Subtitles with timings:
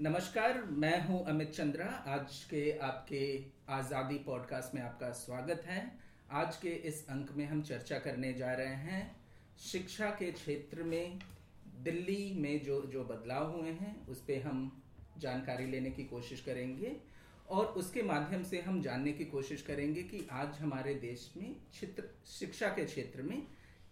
[0.00, 3.22] नमस्कार, मैं हूँ अमित चंद्रा। आज के आपके
[3.68, 5.80] आज़ादी पॉडकास्ट में आपका स्वागत है।
[6.30, 9.00] आज के इस अंक में हम चर्चा करने जा रहे हैं
[9.60, 11.18] शिक्षा के क्षेत्र में
[11.82, 14.82] दिल्ली में जो जो बदलाव हुए हैं, उस पर हम
[15.18, 16.96] जानकारी लेने की कोशिश करेंगे
[17.48, 22.04] और उसके माध्यम से हम जानने की कोशिश करेंगे कि आज हमारे देश में क्षेत्र,
[22.38, 23.42] शिक्षा के क्षेत्र में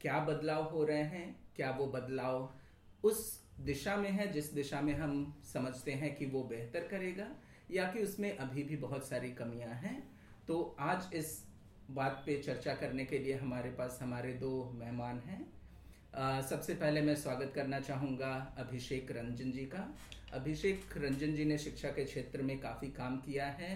[0.00, 2.52] क्या बदलाव हो रहे हैं, क्या वो बदलाव
[3.04, 7.26] उस दिशा में है, जिस दिशा में हम समझते हैं कि वो बेहतर करेगा,
[7.70, 10.02] या कि उसमें अभी भी बहुत सारी कमियाँ हैं।
[10.48, 11.42] तो आज इस
[11.90, 17.14] बात पे चर्चा करने के लिए हमारे पास हमारे दो मेहमान हैं। सबसे पहले मैं
[17.14, 19.88] स्वागत करना चाहूँगा अभिषेक रंजन जी का।
[20.34, 23.74] अभिषेक रंजन जी ने शिक्षा के क्षेत्र में काफ़ी काम किया है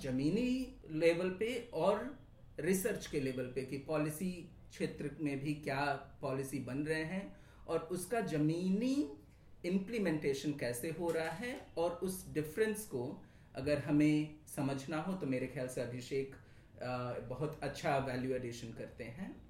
[0.00, 2.18] ज़मीनी लेवल पे और
[2.60, 4.30] रिसर्च के लेवल पे कि पॉलिसी
[4.70, 5.84] क्षेत्र में भी क्या
[6.20, 9.18] पॉलिसी बन रहे हैं। और उसका जमीनी
[9.64, 13.22] इम्प्लीमेंटेशन कैसे हो रहा है और उस डिफरेंस को
[13.54, 16.36] अगर हमें समझना हो तो मेरे ख्याल से अभिषेक
[17.28, 19.44] बहुत अच्छा वैल्यू एडिशन करते हैं।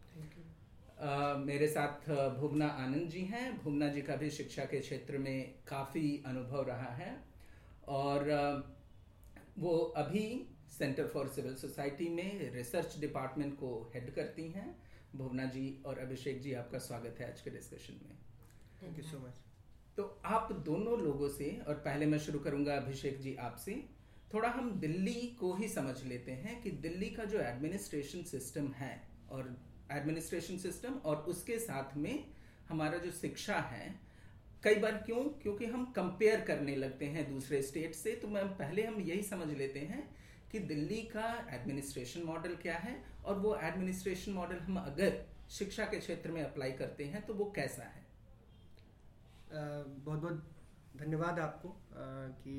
[0.95, 5.55] Uh, मेरे साथ भुवना आनंद जी हैं। भुवना जी का भी शिक्षा के क्षेत्र में
[5.69, 7.17] काफ़ी अनुभव रहा है
[7.89, 8.75] और uh,
[9.59, 14.84] वो अभी सेंटर फॉर सिविल सोसाइटी में रिसर्च डिपार्टमेंट को हेड करती हैं।
[15.17, 18.17] भुवना जी और अभिषेक जी आपका स्वागत है आज के डिस्कशन में।
[18.83, 19.35] थैंक यू सो मच
[19.97, 23.85] तो आप दोनों लोगों से और पहले मैं शुरू करूँगा अभिषेक जी आपसे
[24.35, 29.09] थोड़ा हम दिल्ली को ही समझ लेते हैं कि दिल्ली का जो एडमिनिस्ट्रेशन सिस्टम है
[29.31, 29.57] और
[29.93, 32.25] एडमिनिस्ट्रेशन सिस्टम और उसके साथ में
[32.69, 33.95] हमारा जो शिक्षा है
[34.63, 35.25] कई बार क्यों?
[35.43, 39.49] क्योंकि हम कंपेयर करने लगते हैं दूसरे स्टेट से तो मैं पहले हम यही समझ
[39.59, 40.24] लेते हैं
[40.55, 45.99] कि दिल्ली का एडमिनिस्ट्रेशन मॉडल क्या है और वो एडमिनिस्ट्रेशन मॉडल हम अगर शिक्षा के
[45.99, 48.03] क्षेत्र में अप्लाई करते हैं तो वो कैसा है?
[49.53, 50.51] बहुत बहुत
[50.97, 51.77] धन्यवाद आपको
[52.43, 52.55] कि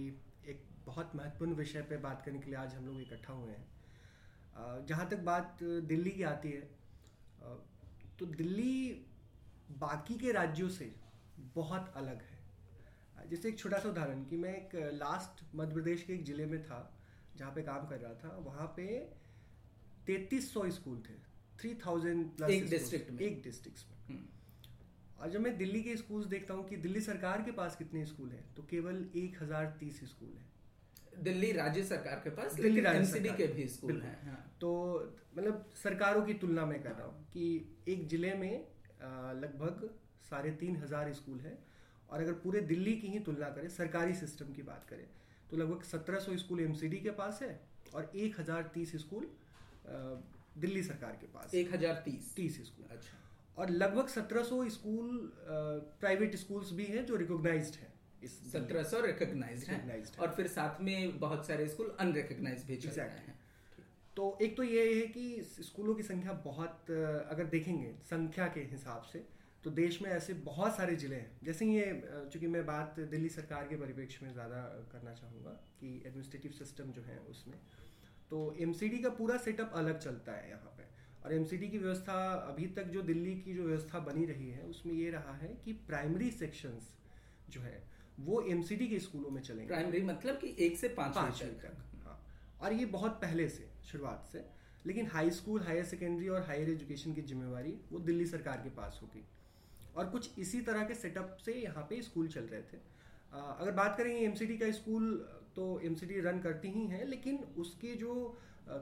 [0.47, 4.85] एक बहुत महत्वपूर्ण विषय पे बात करने के लिए आज हम लोग इकट्ठा हुए हैं।
[4.85, 6.61] जहाँ तक बात दिल्ली की आती है
[8.19, 9.05] तो दिल्ली
[9.79, 10.93] बाकी के राज्यों से
[11.55, 16.13] बहुत अलग है। जैसे एक छोटा सा उदाहरण कि मैं एक लास्ट मध्य प्रदेश के
[16.13, 16.79] एक ज़िले में था
[17.37, 18.85] जहाँ पे काम कर रहा था वहाँ पे
[20.07, 21.13] तैतीस सौ स्कूल थे।
[21.59, 24.23] थ्री थाउज़ेंड प्लस एक डिस्ट्रिक्ट में। एक डिस्ट्रिक्ट में। हम्म।
[25.17, 28.29] और जब मैं दिल्ली के स्कूल्स देखता हूँ कि दिल्ली सरकार के पास कितने स्कूल
[28.31, 33.19] हैं तो केवल एक हज़ार तीस स्कूल हैं। दिल्ली राज्य सरकार के पास दिल्ली राज्य
[33.31, 34.71] के भी स्कूल हैं हाँ। तो
[35.37, 37.45] मतलब सरकारों की तुलना में कर रहा हूँ कि
[37.87, 38.53] एक ज़िले में
[39.35, 39.89] लगभग
[40.29, 41.57] साढ़े तीन हज़ार स्कूल है।
[42.09, 45.07] और अगर पूरे दिल्ली की ही तुलना करें सरकारी सिस्टम की बात करें
[45.51, 47.59] तो लगभग 1700 स्कूल एमसीडी के पास है
[47.95, 49.27] और 1030 स्कूल
[50.57, 52.33] दिल्ली सरकार के पास एक हज़ार तीस?
[52.35, 53.17] तीस स्कूल। अच्छा।
[53.57, 55.19] और लगभग 1700 स्कूल
[55.99, 57.93] प्राइवेट स्कूल्स भी हैं जो रिकॉग्नाइज्ड है
[58.27, 63.07] सत्रह सौ रिकॉग्नाइज है और फिर साथ में बहुत सारे स्कूल अनरिकॉग्नाइज भी चल रहे
[63.07, 63.39] हैं।
[64.17, 65.25] तो एक तो ये है कि
[65.61, 69.19] स्कूलों की संख्या बहुत अगर देखेंगे संख्या के हिसाब से
[69.65, 71.85] तो देश में ऐसे बहुत सारे ज़िले हैं। जैसे ये
[72.33, 74.59] चूँकि मैं बात दिल्ली सरकार के परिप्रेक्ष्य में ज़्यादा
[74.91, 77.57] करना चाहूँगा कि एडमिनिस्ट्रेटिव सिस्टम जो है उसमें।
[78.29, 80.93] तो एमसीडी का पूरा सेटअप अलग चलता है यहाँ पर
[81.25, 82.13] और एमसीडी की व्यवस्था
[82.49, 85.73] अभी तक जो दिल्ली की जो व्यवस्था बनी रही है उसमें ये रहा है कि
[85.87, 86.93] प्राइमरी सेक्शंस
[87.49, 87.83] जो है
[88.19, 92.19] वो एमसीडी के स्कूलों में चलेंगे। प्राइमरी मतलब कि एक से पाँच पाँच तक हाँ।
[92.61, 94.45] और ये बहुत पहले से शुरुआत से।
[94.85, 98.99] लेकिन हाई स्कूल हायर सेकेंडरी और हायर एजुकेशन की जिम्मेवारी वो दिल्ली सरकार के पास
[99.01, 99.25] होगी।
[99.95, 102.77] और कुछ इसी तरह के सेटअप से यहाँ पे स्कूल चल रहे थे।
[103.33, 105.13] अगर बात करेंगे एम का स्कूल
[105.55, 105.95] तो एम
[106.25, 108.13] रन करती ही हैं लेकिन उसके जो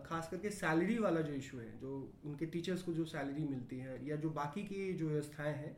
[0.06, 1.91] खास करके सैलरी वाला जो इशू है जो
[2.25, 5.75] उनके टीचर्स को जो सैलरी मिलती है या जो बाकी की जो व्यवस्थाएँ हैं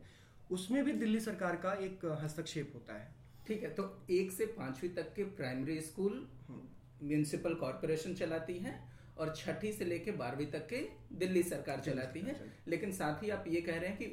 [0.50, 3.14] उसमें भी दिल्ली सरकार का एक हस्तक्षेप होता है।
[3.46, 8.78] ठीक है तो एक से पांचवी तक के प्राइमरी स्कूल म्यूनिसिपल कॉरपोरेशन चलाती है
[9.18, 10.80] और छठी से लेके बारहवीं तक के
[11.16, 12.36] दिल्ली सरकार चलाती है।
[12.68, 14.06] लेकिन साथ ही आप ये कह रहे हैं कि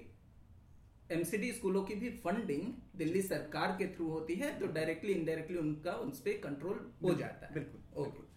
[1.09, 5.93] एमसीडी स्कूलों की भी फंडिंग दिल्ली सरकार के थ्रू होती है तो डायरेक्टली इनडायरेक्टली उनका
[5.95, 8.31] उन पर कंट्रोल हो जाता है। बिल्कुल ओके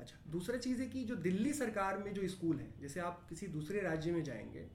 [0.00, 3.46] अच्छा दूसरा चीज़ है कि जो दिल्ली सरकार में जो स्कूल है जैसे आप किसी
[3.48, 4.66] दूसरे राज्य में जाएँगे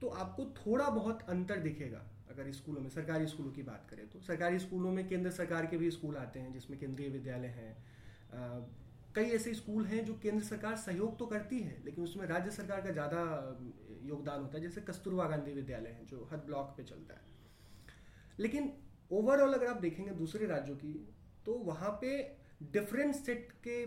[0.00, 4.20] तो आपको थोड़ा बहुत अंतर दिखेगा अगर स्कूलों में सरकारी स्कूलों की बात करें तो।
[4.20, 7.74] सरकारी स्कूलों में केंद्र सरकार के भी स्कूल आते हैं जिसमें केंद्रीय विद्यालय हैं।
[9.14, 12.80] कई ऐसे स्कूल हैं जो केंद्र सरकार सहयोग तो करती है लेकिन उसमें राज्य सरकार
[12.80, 13.22] का ज़्यादा
[14.02, 17.20] योगदान होता है जैसे कस्तूरबा गांधी विद्यालय है जो हर ब्लॉक पे चलता है।
[18.38, 18.72] लेकिन
[19.12, 21.08] ओवरऑल अगर आप देखेंगे दूसरे राज्यों की
[21.46, 23.86] तो वहाँ पे डिफरेंट सेट के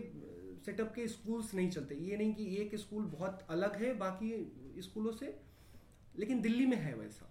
[0.64, 5.12] सेटअप के स्कूल्स नहीं चलते। ये नहीं कि एक स्कूल बहुत अलग है बाकी स्कूलों
[5.12, 5.40] से
[6.16, 7.28] लेकिन दिल्ली में है वैसा।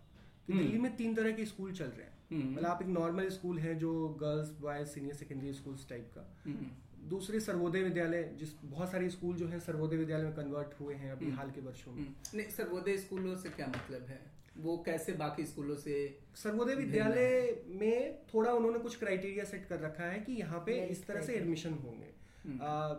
[0.47, 2.87] कि हम्म। दिल्ली में तीन तरह के स्कूल चल रहे हैं। हम्म, मतलब आप एक
[2.87, 6.65] नॉर्मल स्कूल है जो girls boys senior secondary schools type का। हम्म,
[7.01, 11.11] दूसरे सर्वोदय विद्यालय जिस बहुत सारे स्कूल जो हैं सर्वोदय विद्यालय में कन्वर्ट हुए हैं
[11.11, 14.31] अभी हम्म। हाल के वर्षों में। हम्म। नहीं सर्वोदय स्कूलों से क्या मतलब है?
[14.57, 20.03] वो कैसे बाकी स्कूलों से सर्वोदय विद्यालय में थोड़ा उन्होंने कुछ क्राइटेरिया सेट कर रखा
[20.03, 22.13] है कि यहाँ पे इस तरह से एडमिशन होंगे।
[22.45, 22.95] हम्म, आ,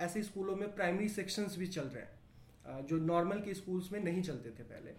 [0.00, 4.22] ऐसे स्कूलों में प्राइमरी सेक्शंस भी चल रहे हैं जो नॉर्मल के स्कूल्स में नहीं
[4.22, 4.90] चलते थे पहले।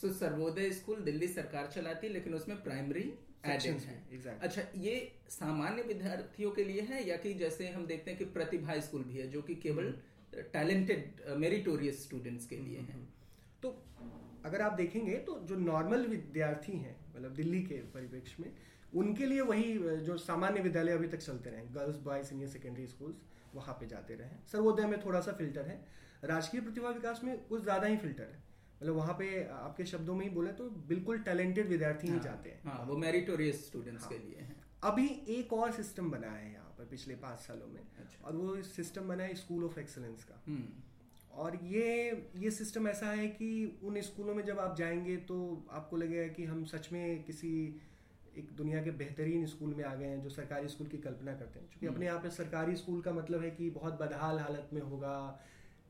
[0.00, 3.14] सो सर्वोदय स्कूल दिल्ली सरकार चलाती है लेकिन उसमें प्राइमरी
[3.46, 4.42] एडेड है exactly.
[4.42, 4.94] अच्छा ये
[5.30, 9.18] सामान्य विद्यार्थियों के लिए है या कि जैसे हम देखते हैं कि प्रतिभा स्कूल भी
[9.18, 13.00] है जो कि केवल हम्म। टैलेंटेड मेरिटोरियस स्टूडेंट्स के लिए है।
[13.62, 13.70] तो
[14.44, 18.52] अगर आप देखेंगे तो जो नॉर्मल विद्यार्थी हैं मतलब दिल्ली के परिप्रेक्ष्य में
[18.94, 23.16] उनके लिए वही जो सामान्य विद्यालय अभी तक चलते रहे girls boy senior secondary schools
[23.54, 25.80] वहाँ पे जाते रहे। सर्वोदय में थोड़ा सा फ़िल्टर है।
[26.24, 28.42] राजकीय प्रतिभा विकास में कुछ ज़्यादा ही फ़िल्टर है।
[28.82, 32.60] मतलब वहाँ पे आपके शब्दों में ही बोले तो बिल्कुल टैलेंटेड विद्यार्थी ही जाते हैं।
[32.64, 36.74] हाँ वो मेरिटोरियस स्टूडेंट्स हाँ। के लिए है। अभी एक और सिस्टम बना है यहाँ
[36.78, 40.42] पर पिछले पाँच सालों में अच्छा। और वो सिस्टम बना है स्कूल ऑफ़ एक्सलेंस का।
[40.46, 40.68] हम्म,
[41.32, 45.96] और ये ये सिस्टम ऐसा है कि उन स्कूलों में जब आप जाएँगे तो आपको
[45.96, 47.52] लगेगा कि हम सच में किसी
[48.38, 51.60] एक दुनिया के बेहतरीन स्कूल में आ गए हैं जो सरकारी स्कूल की कल्पना करते
[51.60, 54.70] हैं। क्योंकि हम्म। अपने यहाँ पे सरकारी स्कूल का मतलब है कि बहुत बदहाल हालत
[54.72, 55.16] में होगा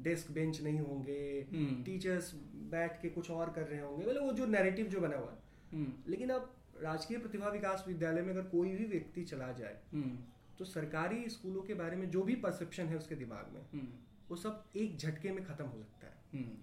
[0.00, 2.32] डेस्क बेंच नहीं होंगे हम्म, टीचर्स
[2.70, 5.38] बैठ के कुछ और कर रहे होंगे मतलब वो जो नैरेटिव जो बना हुआ है।
[5.72, 6.52] हम्म, लेकिन अब
[6.82, 10.18] राजकीय प्रतिभा विकास विद्यालय में अगर कोई भी व्यक्ति चला जाए हम्म,
[10.58, 13.88] तो सरकारी स्कूलों के बारे में जो भी परसेप्शन है उसके दिमाग में हम्म,
[14.30, 16.56] वो सब एक झटके में खत्म हो सकता है। हम्म,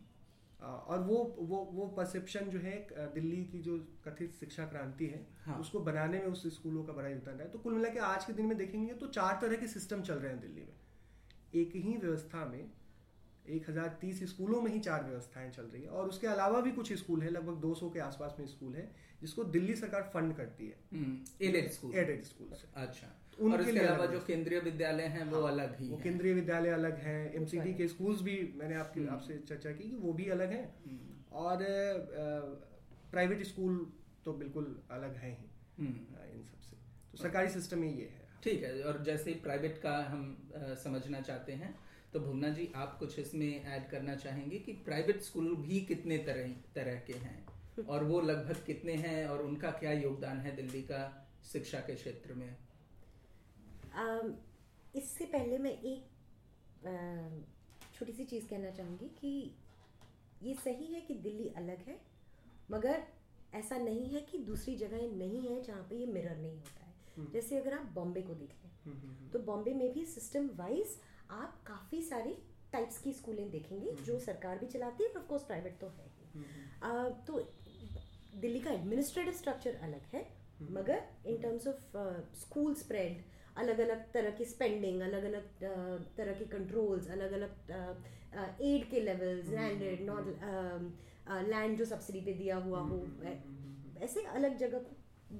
[0.65, 2.75] और वो वो वो परसेप्शन जो है
[3.13, 7.09] दिल्ली की जो कथित शिक्षा क्रांति है हाँ। उसको बनाने में उस स्कूलों का बड़ा
[7.09, 9.68] योगदान है। तो कुल मिला के आज के दिन में देखेंगे तो चार तरह के
[9.68, 12.63] सिस्टम चल रहे हैं दिल्ली में। एक ही व्यवस्था में
[13.50, 16.72] एक हज़ार तीस स्कूलों में ही चार व्यवस्थाएँ चल रही है और उसके अलावा भी
[16.72, 18.90] कुछ स्कूल है लगभग 200 के आसपास में स्कूल है
[19.22, 23.07] जिसको दिल्ली सरकार फंड करती है। एडेड स्कूल एडेड स्कूल से अच्छा।
[23.40, 26.69] उनके और उसके अलावा जो केंद्रीय विद्यालय हैं वो हाँ, अलग ही वो केंद्रीय विद्यालय
[26.69, 30.30] अलग हैं। एमसीडी के स्कूल्स भी मैंने आपके हम्म। आपसे चर्चा की कि वो भी
[30.30, 31.63] अलग हैं। हम्म, और
[33.12, 33.86] प्राइवेट स्कूल
[34.25, 35.50] तो बिल्कुल अलग है ही
[35.80, 35.95] हम्म,
[36.34, 36.78] इन सबसे
[37.12, 40.22] तो सरकारी सिस्टम में ये है। ठीक है और जैसे प्राइवेट का हम
[40.84, 41.74] समझना चाहते हैं
[42.13, 46.48] तो भुवना जी आप कुछ इसमें ऐड करना चाहेंगे कि प्राइवेट स्कूल भी कितने तरह
[46.75, 51.01] तरह के हैं और वो लगभग कितने हैं और उनका क्या योगदान है दिल्ली का
[51.44, 52.50] शिक्षा के क्षेत्र में
[54.95, 56.83] इससे पहले मैं एक
[57.94, 59.33] छोटी सी चीज़ कहना चाहूँगी कि
[60.44, 62.00] ये सही है कि दिल्ली अलग है
[62.71, 63.04] मगर
[63.56, 66.94] ऐसा नहीं है कि दूसरी जगह नहीं है जहाँ पे ये मिरर नहीं होता है
[67.18, 70.50] हम्म। जैसे अगर आप बॉम्बे को देख लें हम्म, हम्म। तो बॉम्बे में भी सिस्टम
[70.56, 70.98] वाइज
[71.33, 72.33] आप काफ़ी सारी
[72.74, 76.30] टाइप्स की स्कूलें देखेंगे जो सरकार भी चलाती है और ऑफकोर्स प्राइवेट तो है ही।
[76.33, 76.45] हम्म,
[76.83, 77.39] हम्म, तो
[78.41, 80.21] दिल्ली का एडमिनिस्ट्रेटिव स्ट्रक्चर अलग है
[80.59, 81.97] हम्म। मगर in terms of
[82.39, 83.21] school spread
[83.57, 85.63] अलग अलग तरह की स्पेंडिंग अलग अलग
[86.18, 92.21] तरह के कंट्रोल्स अलग अलग एड के लेवल्स हम्म, लैंडेड हम्म, नॉट लैंड जो सब्सिडी
[92.21, 94.85] पे दिया हुआ हो हम्म, हम्म, हम्म, हम्म, ऐसे अलग जगह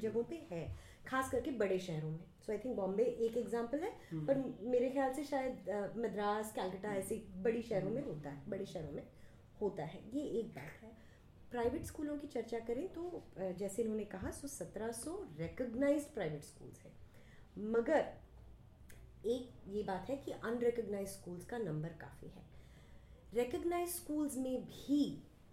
[0.01, 0.63] जगहों पे है।
[1.06, 4.90] खास करके बड़े शहरों में। सो आई थिंक बॉम्बे एक एग्ज़ाम्पल है हम्म। पर मेरे
[4.90, 9.04] ख्याल से शायद मद्रास कैलकाटा ऐसे बड़ी शहरों में होता है बड़े शहरों में
[9.62, 10.92] होता है। ये एक बात है।
[11.52, 13.24] प्राइवेट स्कूलों की चर्चा करें तो
[13.58, 18.06] जैसे इन्होंने कहा सो सत्रह सौ रिकग्नाइज प्राइवेट स्कूल्स हैं। मगर
[19.28, 22.45] एक ये बात है कि अनरिकग्नाइज स्कूल्स का नंबर काफ़ी है।
[23.36, 25.04] रिकग्नाइज स्कूल्स में भी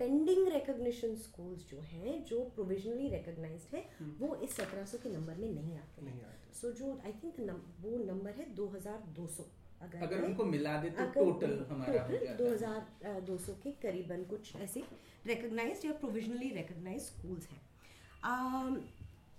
[0.01, 3.83] पेंडिंग रिकग्निशन स्कूल्स जो हैं जो प्रोविजनली रिकग्नाइज्ड है
[4.21, 7.41] वो इस 1700 के नंबर में नहीं आते हैं। सो जो आई थिंक
[7.83, 9.45] वो नंबर है 2200
[9.83, 14.25] अगर अगर उनको मिला दे तो टोटल हमारा हो दो हज़ार दो सौ के करीबन
[14.31, 14.83] कुछ ऐसे
[15.27, 17.61] रिकग्नाइज्ड या प्रोविजनली रिकग्नाइज स्कूल्स हैं।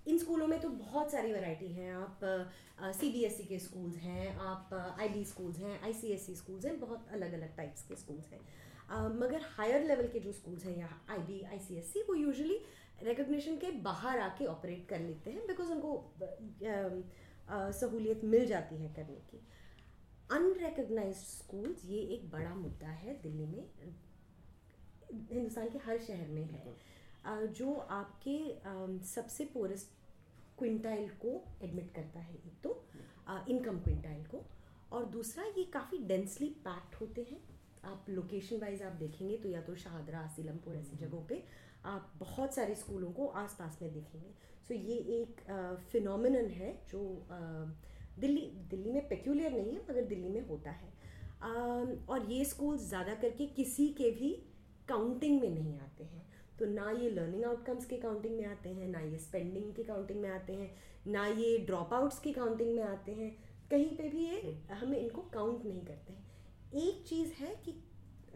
[0.07, 2.19] इन स्कूलों में तो बहुत सारी वैरायटी हैं। आप
[2.99, 6.25] सी बी एस ई के स्कूल्स हैं आप आई बी स्कूल्स हैं आई सी एस
[6.25, 8.39] सी स्कूल्स हैं बहुत अलग अलग टाइप्स के स्कूल्स हैं।
[8.91, 12.15] मगर हायर लेवल के जो स्कूल्स हैं या आई B I C S C वो
[12.15, 12.57] यूजुअली
[13.03, 16.13] रिकग्निशन के बाहर आके ऑपरेट कर लेते हैं बिकॉज़ उनको
[17.71, 19.39] सहूलियत मिल जाती है करने की।
[20.31, 23.63] अनरिकग्नाइज स्कूल्स ये एक बड़ा मुद्दा है दिल्ली में
[25.31, 28.37] हिंदुस्तान के हर शहर में है। जो आपके
[29.05, 29.99] सबसे पोरेस्ट
[30.57, 32.83] क्विंटाइल को एडमिट करता है एक तो
[33.49, 34.43] इनकम क्विंटाइल को
[34.91, 37.41] और दूसरा ये काफ़ी डेंसली पैक्ड होते हैं।
[37.83, 41.43] आप लोकेशन वाइज आप देखेंगे तो या तो शाहदरा सीलमपुर ऐसी जगहों पे
[41.85, 44.33] आप बहुत सारे स्कूलों को आसपास में देखेंगे।
[44.67, 45.41] सो ये एक
[45.91, 47.01] फिनोमिनन है जो
[48.19, 50.89] दिल्ली दिल्ली में पेक्यूलियर नहीं है मगर दिल्ली में होता है।
[52.07, 54.31] और ये स्कूल ज़्यादा करके किसी के भी
[54.87, 56.25] काउंटिंग में नहीं आते हैं।
[56.59, 60.19] तो ना ये लर्निंग आउटकम्स के काउंटिंग में आते हैं ना ये स्पेंडिंग के काउंटिंग
[60.21, 60.71] में आते हैं
[61.07, 63.31] ना ये ड्रॉप आउट्स की काउंटिंग में आते हैं।
[63.71, 66.29] कहीं पे भी ये हमें इनको काउंट नहीं करते हैं।
[66.73, 67.73] एक चीज़ है कि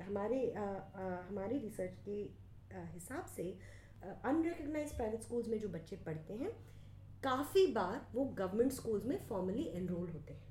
[0.02, 2.18] हमारे आ, आ, हमारे रिसर्च के
[2.94, 3.44] हिसाब से
[4.26, 6.50] अनरिकग्नाइज प्राइवेट स्कूल्स में जो बच्चे पढ़ते हैं
[7.24, 10.44] काफ़ी बार वो गवर्नमेंट स्कूल्स में फॉर्मली एनरोल होते हैं।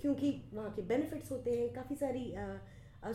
[0.00, 2.32] क्योंकि वहाँ के बेनिफिट्स होते हैं काफ़ी सारी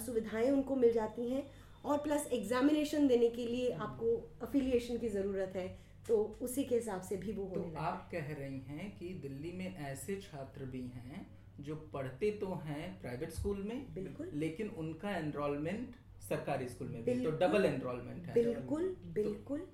[0.06, 1.44] सुविधाएँ उनको मिल जाती हैं
[1.86, 4.16] और प्लस एग्जामिनेशन देने के लिए आपको
[4.48, 5.68] अफिलिएशन की ज़रूरत है
[6.08, 9.52] तो उसी के हिसाब से भी वो होने तो आप कह रही हैं कि दिल्ली
[9.52, 11.26] में ऐसे छात्र भी हैं
[11.60, 15.96] जो पढ़ते तो हैं प्राइवेट स्कूल में बिल्कुल। लेकिन उनका एनरोलमेंट
[16.30, 19.68] सरकारी स्कूल में भी तो डबल एनरोलमेंट है। बिल्कुल बिल्कुल।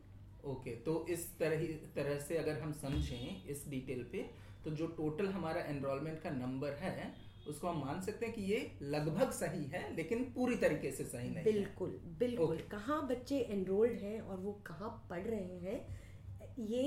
[0.45, 4.29] ओके तो इस तरह ही तरह से अगर हम समझें इस डिटेल पे
[4.65, 7.13] तो जो टोटल हमारा एनरोलमेंट का नंबर है
[7.49, 11.29] उसको हम मान सकते हैं कि ये लगभग सही है लेकिन पूरी तरीके से सही
[11.29, 12.69] नहीं बिल्कुल है। बिल्कुल बिल्कुल। Okay.
[12.71, 15.79] कहाँ बच्चे एनरोल्ड हैं और वो कहाँ पढ़ रहे हैं
[16.59, 16.83] ये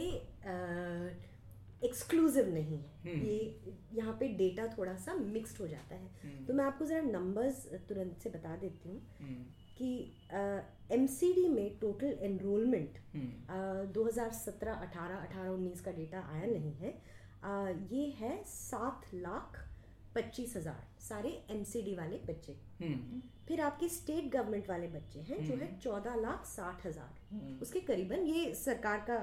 [1.84, 6.44] एक्सक्लूसिव नहीं है। हम्म। ये यहाँ पे डेटा थोड़ा सा मिक्स्ड हो जाता है। हम्म,
[6.46, 9.44] तो मैं आपको ज़रा नंबर्स तुरंत से बता देती हूँ हम्म,
[9.78, 9.92] कि
[10.92, 16.90] एम uh, में टोटल एनरोलमेंट हम्म, 2017 18 18 19 का डेटा आया नहीं है।
[17.44, 19.58] अ, ये है सात लाख
[20.14, 22.56] पच्चीस हज़ार सारे एमसीडी वाले बच्चे।
[23.48, 28.26] फिर आपके स्टेट गवर्नमेंट वाले बच्चे हैं जो है। चौदह लाख साठ हज़ार। उसके करीबन
[28.26, 29.16] ये सरकार का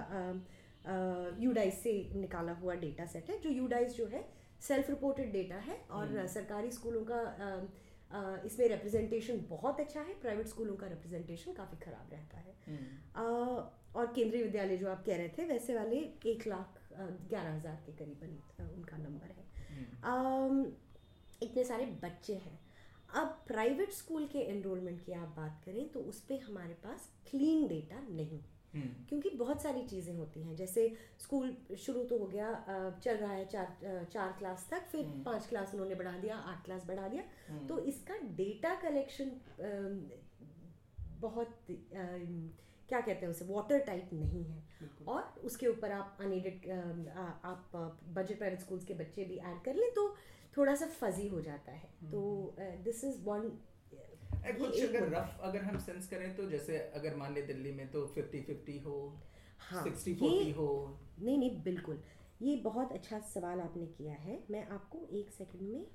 [1.40, 4.28] यूडाइस से निकाला हुआ डेटा सेट है जो यूडाइस जो है
[4.68, 7.20] सेल्फ रिपोर्टेड डेटा है और हम्म। सरकारी स्कूलों का
[8.12, 12.54] अ, इसमें रिप्रेजेंटेशन बहुत अच्छा है प्राइवेट स्कूलों का रिप्रेजेंटेशन काफ़ी ख़राब रहता है।
[13.16, 13.24] अ,
[13.96, 17.92] और केंद्रीय विद्यालय जो आप कह रहे थे वैसे वाले एक लाख ग्यारह हज़ार के
[17.96, 18.38] करीबन
[18.76, 19.46] उनका नंबर है।
[20.04, 20.66] अम,
[21.44, 22.60] इतने सारे बच्चे हैं।
[23.16, 27.68] अब प्राइवेट स्कूल के एनरोलमेंट की आप बात करें तो उस पर हमारे पास क्लीन
[27.68, 28.57] डेटा नहीं हम्म,
[29.10, 32.52] क्योंकि बहुत सारी चीज़ें होती हैं जैसे स्कूल शुरू तो हो गया
[33.04, 36.64] चल रहा है चार चार क्लास तक फिर हम्म। पाँच क्लास उन्होंने बढ़ा दिया आठ
[36.66, 39.32] क्लास बढ़ा दिया। हम्म, तो इसका डेटा कलेक्शन
[41.22, 41.58] बहुत
[42.90, 44.64] क्या कहते हैं उसे वाटर टाइट नहीं है।
[45.08, 46.70] और उसके ऊपर आप अनएडेड
[47.46, 47.72] आप
[48.16, 50.16] बजट प्राइवेट स्कूल्स के बच्चे भी ऐड कर लें तो
[50.58, 53.52] थोड़ा सा फजी हो जाता है। तो दिस इज़ वन
[54.34, 58.06] कुछ अगर रफ अगर हम सेंस करें तो जैसे अगर मान ले दिल्ली में तो
[58.18, 59.22] 50 50 हो
[59.60, 62.02] हाँ 60 ये 40 हो। नहीं नहीं बिल्कुल।
[62.42, 65.86] ये बहुत अच्छा सवाल आपने किया है। मैं आपको एक सेकंड में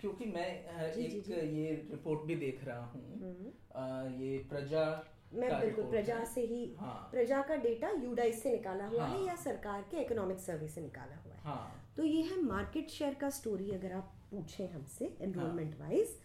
[0.00, 4.84] क्योंकि मैं जी, जी, एक जी। ये रिपोर्ट भी देख रहा हूँ। हम्म, ये प्रजा
[5.32, 9.26] मैं बिल्कुल प्रजा से ही हाँ। प्रजा का डेटा यूडाइस से निकाला हुआ है हाँ।
[9.26, 13.14] या सरकार के इकोनॉमिक सर्वे से निकाला हुआ है। हाँ। तो ये है मार्केट शेयर
[13.14, 16.18] का स्टोरी अगर आप पूछें हमसे एनरोलमेंट वाइज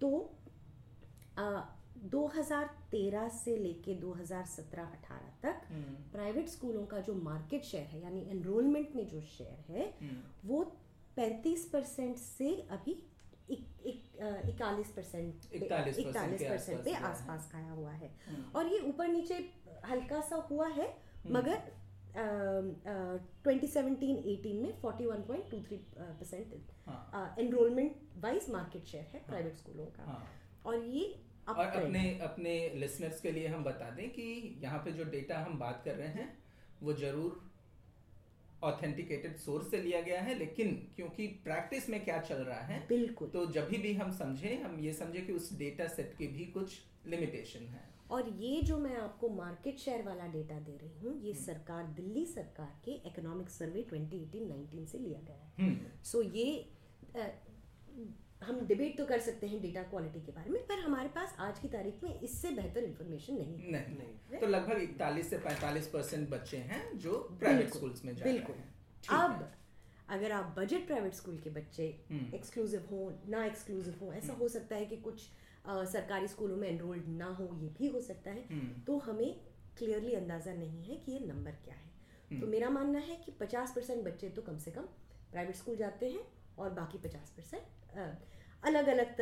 [0.00, 0.10] तो
[2.12, 8.94] 2013 से लेके 2017-18 तक हम्म, प्राइवेट स्कूलों का जो मार्केट शेयर है यानी एनरोलमेंट
[8.96, 10.62] में जो शेयर है हम्म, वो
[11.18, 12.96] 35 परसेंट से अभी
[13.50, 15.96] इकतालीस परसेंट इकतालीस
[16.42, 19.34] परसेंट पे आसपास खाया हुआ है। हम्म, और ये ऊपर नीचे
[19.86, 20.86] हल्का सा हुआ है
[21.24, 21.62] हम्म। मगर
[23.44, 29.04] ट्वेंटी सेवनटीन एटीन में forty one point two three percent हाँ। एनरोलमेंट वाइज मार्केट शेयर
[29.14, 30.24] है प्राइवेट स्कूलों का। हाँ।
[30.66, 31.04] और ये
[31.50, 35.58] और अपने अपने लिसनर्स के लिए हम बता दें कि यहाँ पे जो डेटा हम
[35.58, 36.32] बात कर रहे हैं
[36.82, 37.40] वो ज़रूर
[38.64, 43.28] ऑथेंटिकेटेड सोर्स से लिया गया है लेकिन क्योंकि प्रैक्टिस में क्या चल रहा है बिल्कुल।
[43.28, 46.78] तो जब भी हम समझें हम ये समझें कि उस डेटा सेट की भी कुछ
[47.06, 51.34] लिमिटेशन है। और ये जो मैं आपको मार्केट शेयर वाला डेटा दे रही हूँ ये
[51.36, 56.46] सरकार दिल्ली सरकार के इकोनॉमिक सर्वे 2018-19 से लिया गया है। हम्म, सो ये
[58.42, 61.58] हम डिबेट तो कर सकते हैं डेटा क्वालिटी के बारे में पर हमारे पास आज
[61.58, 65.86] की तारीख में इससे बेहतर इन्फॉर्मेशन नहीं है। नहीं नहीं। तो लगभग 41 से 45
[65.86, 69.50] परसेंट बच्चे हैं जो प्राइवेट स्कूल्स में जा बिल्कुल। हैं। अब
[70.08, 74.48] अगर आप बजट प्राइवेट स्कूल के बच्चे हम्म, एक्सक्लूसिव हो ना एक्सक्लूसिव हो ऐसा हो
[74.48, 75.28] सकता है कि कुछ
[75.66, 79.40] अ, सरकारी स्कूलों में एनरोल्ड ना हो ये भी हो सकता है। हम्म, तो हमें
[79.78, 81.88] क्लियरली अंदाज़ा नहीं है कि ये नंबर क्या है।
[82.30, 84.82] तो हम्म। मेरा मानना है कि 50 परसेंट बच्चे तो कम से कम
[85.32, 86.20] प्राइवेट स्कूल जाते हैं
[86.58, 87.62] और बाकी 50 परसेंट
[87.96, 89.16] अलग अलग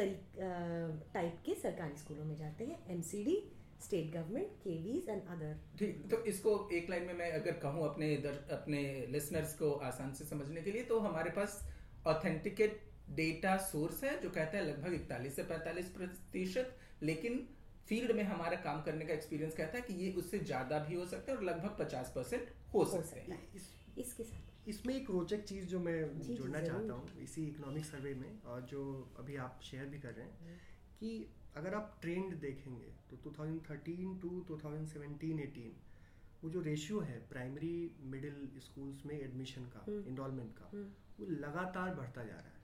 [1.14, 3.36] टाइप के सरकारी स्कूलों में जाते हैं MCD
[3.82, 8.16] state government KVs and other ठीक तो इसको एक लाइन में मैं अगर कहूँ अपने
[8.16, 11.60] दर, अपने लिसनर्स को आसान से समझने के लिए तो हमारे पास
[12.06, 17.48] ऑथेंटिकेट डेटा सोर्स है जो कहता है लगभग इकतालीस से पैंतालीस प्रतिशत लेकिन
[17.88, 21.06] फ़ील्ड में हमारा काम करने का एक्सपीरियंस कहता है कि ये उससे ज़्यादा भी हो
[21.06, 23.60] सकता है और लगभग पचास परसेंट हो सकते हैं। है।
[23.98, 28.42] इसके साथ। इसमें एक रोचक चीज़ जो मैं जोड़ना चाहता हूँ इसी इकोनॉमिक सर्वे में
[28.42, 28.82] और जो
[29.18, 30.60] अभी आप शेयर भी कर रहे हैं
[31.00, 31.10] कि
[31.56, 35.70] अगर आप ट्रेंड देखेंगे तो 2013 टू 2017 18
[36.44, 40.84] वो जो रेशियो है प्राइमरी मिडिल स्कूल्स में एडमिशन का हम्म। इनरोलमेंट का हम्म,
[41.20, 42.56] वो लगातार बढ़ता जा रहा है।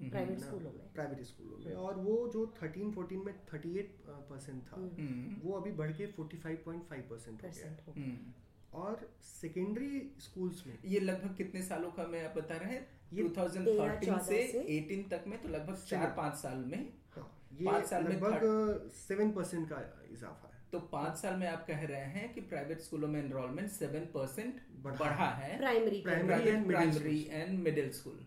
[0.00, 3.90] हम्म, प्राइवेट स्कूलों में। प्राइवेट स्कूलों में। और वो जो 13 14 में 38
[4.30, 7.92] परसेंट था हम्म, हम्म, वो अभी बढ़ के 45.5 परसेंट हो गया है। परसेंट हो
[7.92, 8.32] हम्म।
[8.74, 12.86] और सेकेंडरी स्कूल्स में। ये लगभग कितने सालों का मैं आप बता रहे हैं?
[13.12, 17.86] ये 2013 से से 18 तक में तो लगभग चार पाँच साल में। हाँ पाँच
[17.86, 22.04] साल में लगभग सेवन परसेंट का इजाफा है। तो पाँच साल में आप कह रहे
[22.04, 27.28] हैं कि प्राइवेट स्कूलों में एनरोलमेंट सेवन परसेंट बढ़ा है। Primary Primary and middle primary
[27.30, 28.26] and middle school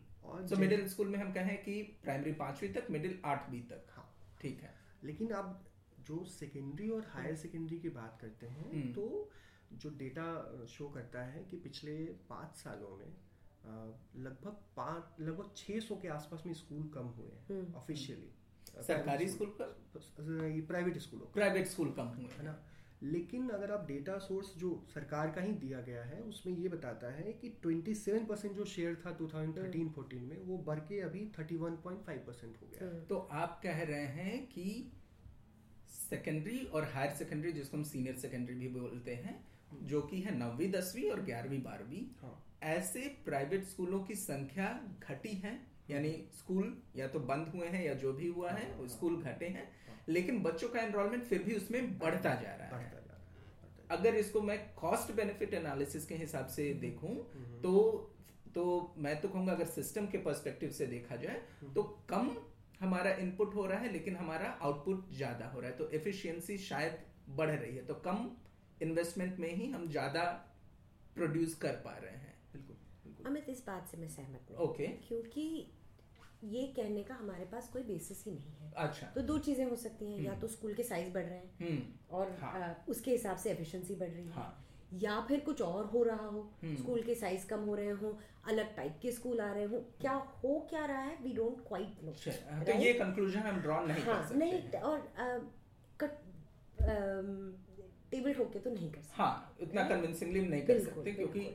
[0.49, 4.61] तो मिडिल स्कूल में हम कहें कि प्राइमरी पांचवी तक मिडिल आठवीं तक। हाँ। ठीक
[4.61, 4.73] है।
[5.03, 5.65] लेकिन आप
[5.99, 9.31] जो सेकेंडरी और हायर सेकेंडरी की बात करते हैं हम्म। तो
[9.81, 10.25] जो डेटा
[10.69, 11.95] शो करता है कि पिछले
[12.29, 13.13] पाँच सालों में
[14.23, 18.29] लगभग पाँच लगभग 600 के आसपास में स्कूल कम हुए हैं हम्म। ऑफिशियली
[18.87, 19.65] सरकारी स्कूल का
[20.67, 22.59] प्राइवेट स्कूलों प्राइवेट स्कूल कम हुए है। ना?
[23.03, 27.07] लेकिन अगर आप डेटा सोर्स जो सरकार का ही दिया गया है उसमें ये बताता
[27.13, 32.61] है कि 27 परसेंट जो शेयर था 2013-14 में वो बढ़ के अभी 31.5 परसेंट
[32.61, 34.91] हो गया हम्म, तो आप कह रहे हैं कि
[35.89, 39.35] सेकेंडरी और हायर सेकेंडरी जिसको हम सीनियर सेकेंडरी भी बोलते हैं
[39.81, 44.67] जो कि है नौवीं दसवीं और ग्यारहवीं बारहवीं हाँ। ऐसे प्राइवेट स्कूलों की संख्या
[45.09, 48.87] घटी है यानी स्कूल या तो बंद हुए हैं या जो भी हुआ है वो
[48.87, 49.67] स्कूल घटे हैं
[50.09, 53.01] लेकिन बच्चों का एनरोलमेंट फिर भी उसमें बढ़ता जा रहा है। है
[53.91, 57.15] अगर इसको मैं कॉस्ट बेनिफिट एनालिसिस के हिसाब से देखूँ
[57.61, 57.73] तो
[58.55, 61.41] तो मैं तो कहूँगा अगर सिस्टम के पर्सपेक्टिव से देखा जाए
[61.75, 62.35] तो कम
[62.79, 66.97] हमारा इनपुट हो रहा है लेकिन हमारा आउटपुट ज़्यादा हो रहा है तो एफिशिएंसी शायद
[67.29, 68.29] बढ़ रही है तो कम
[68.83, 70.23] इन्वेस्टमेंट में ही हम ज़्यादा
[71.15, 75.45] प्रोड्यूस कर पा रहे हैं। बिल्कुल अमित इस बात से मैं सहमत नहीं ओके क्योंकि
[76.53, 79.75] ये कहने का हमारे पास कोई बेसिस ही नहीं है। अच्छा। तो दो चीज़ें हो
[79.83, 83.11] सकती हैं या तो स्कूल के साइज़ बढ़ रहे हैं हम्म। और हाँ। अ, उसके
[83.11, 84.59] हिसाब से एफिशिएंसी बढ़ रही है। हाँ।
[85.01, 88.17] या फिर कुछ और हो रहा हो हम्म। स्कूल के साइज़ कम हो रहे हो
[88.47, 92.03] अलग टाइप के स्कूल आ रहे हो क्या हो क्या रहा है वी डोंट क्वाइट
[92.03, 92.11] नो
[92.65, 94.99] तो ये कंक्लूजन हम ड्रॉ नहीं हाँ, कर हाँ सकते नहीं और
[95.99, 96.19] कट
[98.13, 101.47] टेबल ठोक के तो नहीं कर सकते। हाँ इतना कन्विंसिंगली नहीं कर सकते क्योंकि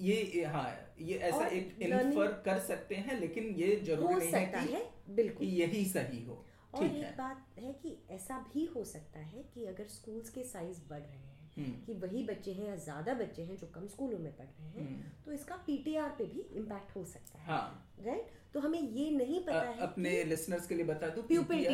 [0.00, 0.68] ये हाँ
[1.00, 5.14] ये ऐसा एक इन्फर कर सकते हैं लेकिन ये ज़रूरी नहीं है सकता कि, है
[5.16, 9.42] बिल्कुल। यही सही हो। और एक है। बात है कि ऐसा भी हो सकता है
[9.54, 13.14] कि अगर स्कूल्स के साइज़ बढ़ रहे हैं हम्म, कि वही बच्चे हैं या ज़्यादा
[13.14, 16.40] बच्चे हैं जो कम स्कूलों में पढ़ रहे हैं हम्म, तो इसका पीटीआर पे भी
[16.56, 20.66] इम्पैक्ट हो सकता है। हाँ। राइट तो हमें ये नहीं पता अ- है अपने लिसनर्स
[20.66, 21.64] के लिए बता दूँ pupil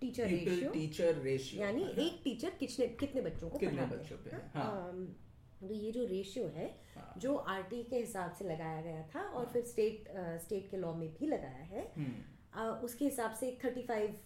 [0.00, 4.30] teacher ratio teacher ratio यानी एक टीचर कितने कितने बच्चों को कितने पढ़ाते बच्चों पे?
[4.30, 4.42] हैं?
[4.42, 5.06] है, हाँ।
[5.60, 9.46] तो ये जो रेशियो है हाँ। जो आरटी के हिसाब से लगाया गया था और
[9.52, 10.08] फिर स्टेट
[10.44, 11.82] स्टेट के लॉ में भी लगाया है
[12.54, 14.16] अ, उसके हिसाब से थर्टी फाइव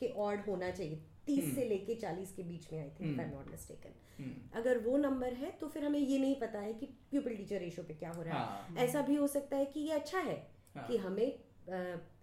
[0.00, 3.50] के ऑर्ड होना चाहिए। तीस से लेके चालीस के बीच में I think I not
[3.50, 7.60] mistaken अगर वो नंबर है तो फिर हमें ये नहीं पता है कि प्यूपल टीचर
[7.60, 10.18] रेशियो पे क्या हो रहा हाँ। है। ऐसा भी हो सकता है कि ये अच्छा
[10.20, 10.36] है
[10.76, 11.38] हाँ। कि हमें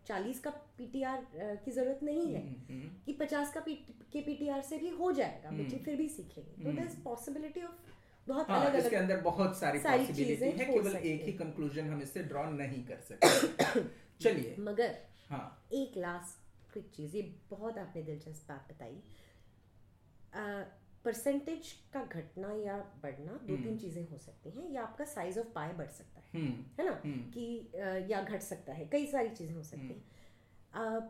[0.10, 1.26] चालीस का पीटीआर
[1.66, 2.42] की ज़रूरत नहीं है
[3.06, 6.88] कि पचास का के पीटीआर से भी हो जाएगा बच्चे फिर भी चलिए तो दर
[7.04, 7.88] पॉसिबिलिटी ऑफ़
[8.28, 11.90] बहुत हाँ अलग इसके अलग अंदर बहुत सारी सारी पॉसिबिलिटी है केवल एक ही कंक्लूजन
[11.90, 13.84] हम इससे ड्रॉ नहीं कर सकते।
[14.22, 14.96] चलिए। मगर
[15.30, 15.44] हाँ।
[15.74, 19.02] एक लास्ट क्विक चीज़ ये बहुत आपने दिलचस्प बात बताई।
[21.06, 25.48] परसेंटेज का घटना या बढ़ना दो तीन चीज़ें हो सकती हैं या आपका साइज़ ऑफ़
[25.56, 27.02] पाए बढ़ सकता है हम्म। है ना?
[27.34, 30.04] कि या घट सकता है कई सारी चीज़ें हो सकती हैं।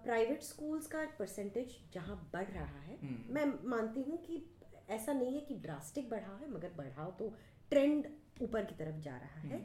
[0.04, 2.98] प्राइवेट स्कूल्स का परसेंटेज जहाँ बढ़ रहा है
[3.30, 4.44] मैं मानती हूँ कि
[4.90, 7.34] ऐसा नहीं है कि ड्रास्टिक बढ़ा है मगर बढ़ाव तो
[7.70, 8.08] ट्रेंड
[8.42, 9.62] ऊपर की तरफ़ जा रहा है।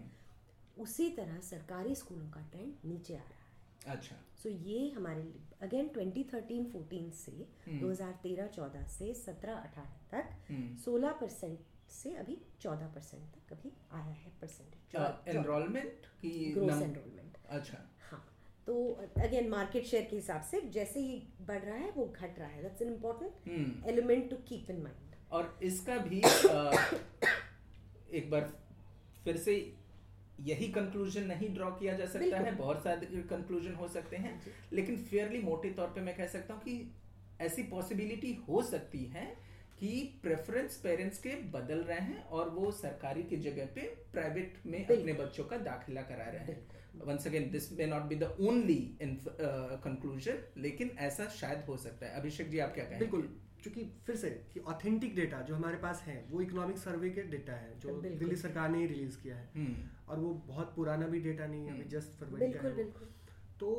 [0.78, 3.43] उसी तरह सरकारी स्कूलों का ट्रेंड नीचे आ रहा है।
[3.86, 5.22] अच्छा। सो so, ये हमारे
[5.62, 7.32] अगेन 2013-14 से
[7.80, 11.58] 2013-14 से 17-18 तक हम्म। 16 परसेंट
[11.92, 17.78] से अभी 14 परसेंट तक अभी आया है परसेंटेज एनरोलमेंट की ग्रोस एनरोलमेंट अच्छा।
[18.10, 18.24] हाँ।
[18.66, 18.74] तो
[19.24, 22.62] अगेन मार्केट शेयर के हिसाब से जैसे ही बढ़ रहा है वो घट रहा है।
[22.62, 26.70] That's an important element to keep in mind और इसका भी अ,
[28.14, 28.52] एक बार
[29.24, 29.54] फिर से
[30.40, 34.40] यही कंक्लूजन नहीं ड्रॉ किया जा सकता है बहुत सारे कंक्लूजन हो सकते हैं
[34.72, 36.94] लेकिन फेयरली मोटे तौर पे मैं कह सकता हूँ कि
[37.40, 39.24] ऐसी पॉसिबिलिटी हो सकती है
[39.78, 43.80] कि प्रेफरेंस पेरेंट्स के बदल रहे हैं और वो सरकारी की जगह पे
[44.12, 46.66] प्राइवेट में अपने बच्चों का दाखिला करा रहे हैं।
[47.06, 52.20] Once again this may not be the only conclusion लेकिन ऐसा शायद हो सकता है।
[52.20, 53.28] अभिषेक जी आप क्या कहें बिल्कुल।
[53.64, 57.52] क्योंकि फिर से कि ऑथेंटिक डेटा जो हमारे पास है वो इकोनॉमिक सर्वे के डेटा
[57.52, 61.20] है जो दिल्ली सरकार ने ही रिलीज़ किया है। हम्म। और वो बहुत पुराना भी
[61.20, 63.06] डेटा नहीं है अभी जस्ट फरवरी का है वो।
[63.60, 63.70] तो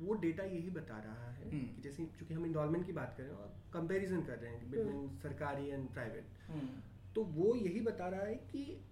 [0.00, 3.22] वो डेटा यही बता रहा है हम्म। कि जैसे चूँकि हम इंडॉलमेंट की बात कर
[3.22, 6.68] रहे हैं और कंपैरिजन कर रहे हैं बिटवीन सरकारी एंड प्राइवेट हम्म,
[7.14, 8.84] तो वो यही बता रहा है कि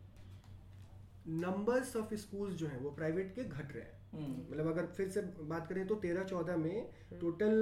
[1.28, 5.08] नंबर्स ऑफ़ स्कूल्स जो हैं वो प्राइवेट के घट रहे हैं। हम्म, मतलब अगर फिर
[5.08, 7.54] से बात करें तो तेरह चौदह में टोटल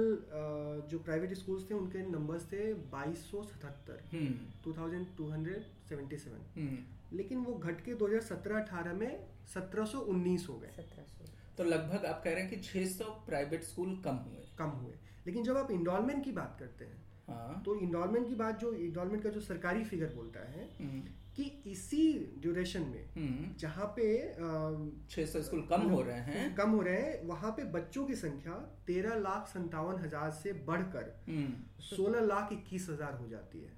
[0.91, 5.65] जो प्राइवेट स्कूल्स थे उनके नंबर्स थे बाईस सौ सतहत्तर। हम्म, two thousand two hundred
[5.89, 11.25] seventy seven हम्म। लेकिन वो घट के 2017-18 में 1719 हो गए। सौ।
[11.57, 14.93] तो लगभग आप कह रहे हैं कि 600 प्राइवेट स्कूल कम हुए। कम हुए।
[15.27, 19.23] लेकिन जब आप इंडॉलमेंट की बात करते हैं हाँ। तो इंडॉलमेंट की बात जो इंडॉलमेंट
[19.23, 21.03] का जो सरकारी फिगर बोलता है हम्म,
[21.35, 22.01] कि इसी
[22.41, 27.01] ड्यूरेशन में हम्म, जहाँ पे अम, 600 स्कूल कम हो रहे हैं। कम हो रहे
[27.01, 28.53] हैं वहाँ पे बच्चों की संख्या
[28.87, 31.53] तेरह लाख संतावन हज़ार से बढ़कर हम्म,
[31.89, 33.73] सोलह लाख इक्कीस हज़ार हो जाती है।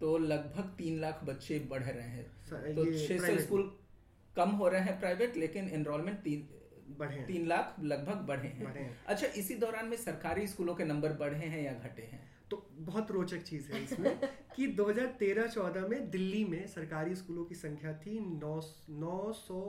[0.00, 3.70] तो लगभग तीन लाख बच्चे बढ़ रहे हैं। स- तो 600 private स्कूल
[4.36, 6.48] कम हो रहे हैं प्राइवेट लेकिन एनरोलमेंट तीन
[6.98, 11.46] बढ़े तीन लाख लगभग बढ़े हैं। अच्छा इसी दौरान में सरकारी स्कूलों के नंबर बढ़े
[11.46, 12.20] हैं या घटे हैं?
[12.50, 14.18] तो बहुत रोचक चीज़ है इसमें
[14.56, 18.60] कि 2013-14 में दिल्ली में सरकारी स्कूलों की संख्या थी नौ
[19.00, 19.62] नौ सौ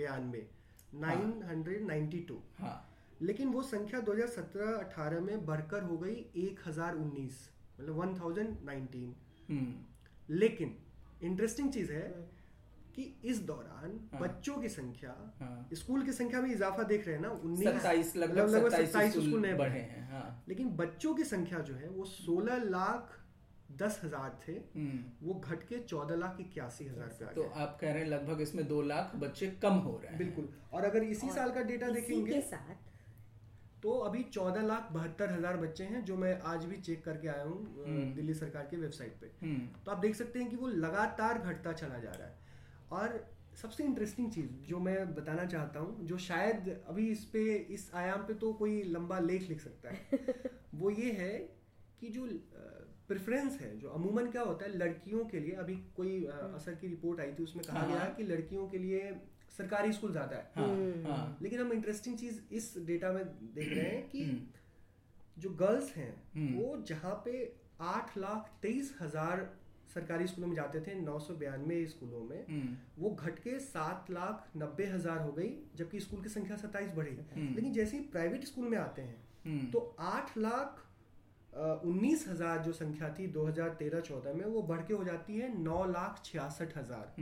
[0.00, 0.46] बयानवे
[0.94, 2.76] नाइन हंड्रेड नाइन्टी टू। हाँ।
[3.22, 7.38] लेकिन वो संख्या 2017-18 में बढ़कर हो गई 1019
[7.80, 9.14] मतलब वन थाउज़ेंड नाइनटीन
[10.30, 10.76] लेकिन
[11.22, 12.08] इंटरेस्टिंग चीज़ है।
[12.94, 17.16] कि इस दौरान हाँ। बच्चों की संख्या हाँ। स्कूल की संख्या में इजाफा देख रहे
[17.16, 21.24] हैं ना उन्नीस सत्ताईस लगभग लगभग सत्ताईस स्कूल नए बढ़े हैं हाँ। लेकिन बच्चों की
[21.26, 23.14] संख्या जो है वो सोलह लाख
[23.78, 27.92] दस हज़ार थे। हम्म। वो घट के चौदह लाख इक्यासी हज़ार पे तो आप कह
[27.92, 31.28] रहे हैं लगभग इसमें दो लाख बच्चे कम हो रहे हैं। बिल्कुल। और अगर इसी
[31.28, 32.86] और साल का डेटा देखेंगे के साथ
[33.82, 37.42] तो अभी चौदह लाख बहत्तर हज़ार बच्चे हैं जो मैं आज भी चेक करके आया
[37.42, 40.68] हूँ हम्म। दिल्ली सरकार की वेबसाइट पे। हम्म। तो आप देख सकते हैं कि वो
[40.78, 42.37] लगातार घटता चला जा रहा है।
[42.92, 43.18] और
[43.62, 48.20] सबसे इंटरेस्टिंग चीज़ जो मैं बताना चाहता हूँ जो शायद अभी इस पे इस आयाम
[48.20, 51.32] पे तो कोई लंबा लेख लिख सकता है वो ये है
[52.00, 52.26] कि जो
[53.08, 57.20] प्रेफरेंस है जो अमूमन क्या होता है लड़कियों के लिए अभी कोई असर की रिपोर्ट
[57.20, 59.12] आई थी उसमें कहा हाँ। गया है कि लड़कियों के लिए
[59.58, 63.24] सरकारी स्कूल ज़्यादा है हाँ हम्म। हाँ लेकिन हम इंटरेस्टिंग चीज़ इस डेटा में
[63.54, 64.40] देख रहे हैं कि हम्म,
[65.38, 67.32] जो गर्ल्स हैं हम्म। वो जहाँ पे
[67.88, 69.48] आठ लाख तेईस हज़ार
[69.88, 74.10] सरकारी स्कूलों में जाते थे नौ सौ बयानवे स्कूलों में। हम्म, वो घट के सात
[74.10, 78.02] लाख नब्बे हज़ार हो गई जबकि स्कूल की संख्या सत्ताईस बढ़ी। हम्म। लेकिन जैसे ही
[78.08, 80.84] प्राइवेट स्कूल में आते हैं हम्म, तो आठ लाख
[81.52, 86.20] उन्नीस हज़ार जो संख्या थी 2013-14 में वो बढ़ के हो जाती है नौ लाख
[86.24, 87.14] छियासठ हज़ार।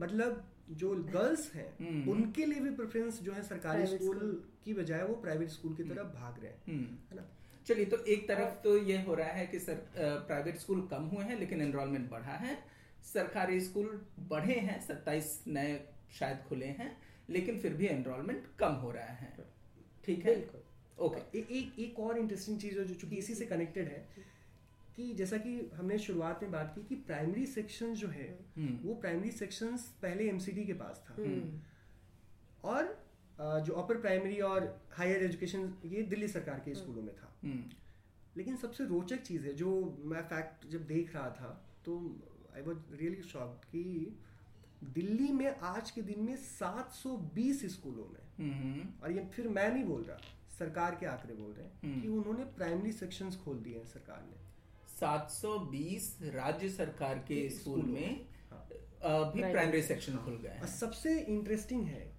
[0.00, 4.18] मतलब जो गर्ल्स हैं। उनके लिए भी प्रेफरेंस जो है सरकारी स्कूल
[4.64, 6.78] की बजाय वो प्राइवेट स्कूल की तरफ़ भाग रहे हैं।
[7.10, 7.24] है ना?
[7.68, 11.24] चलिए तो एक तरफ़ तो ये हो रहा है कि सर प्राइवेट स्कूल कम हुए
[11.24, 12.56] हैं लेकिन एनरोलमेंट बढ़ा है।
[13.04, 14.00] सरकारी स्कूल
[14.30, 15.74] बढ़े हैं सत्ताईस नए
[16.18, 16.90] शायद खुले हैं
[17.30, 19.32] लेकिन फिर भी एनरोलमेंट कम हो रहा है।
[20.04, 20.34] ठीक है?
[20.98, 24.26] ओके ए, एक एक और इंटरेस्टिंग चीज़ जो चूँकि इसी से कनेक्टेड है
[24.96, 28.94] कि जैसा कि हमने शुरुआत में बात की कि प्राइमरी सेक्शन जो है हम्म, वो
[28.94, 31.60] प्राइमरी सेक्शन पहले एमसीडी के पास था। हम्म,
[32.64, 37.27] और जो अपर प्राइमरी और हायर एजुकेशन ये दिल्ली सरकार के स्कूलों में था। हम्म,
[38.36, 39.70] लेकिन सबसे रोचक चीज़ है जो
[40.04, 41.50] मैं फैक्ट जब देख रहा था
[41.84, 41.98] तो
[42.56, 43.84] आई वॉज़ रियली शॉक्ड कि
[44.84, 49.84] दिल्ली में आज के दिन में 720 स्कूलों में हम्म, और ये फिर मैं नहीं
[49.84, 50.18] बोल रहा
[50.58, 54.22] सरकार के आंकड़े बोल रहे हैं हम्म। कि उन्होंने प्राइमरी सेक्शंस खोल दिए हैं सरकार
[54.22, 54.46] ने।
[55.00, 62.17] 720 राज्य सरकार के स्कूल में हाँ। भी प्राइमरी सेक्शन खुल गए सबसे इंटरेस्टिंग है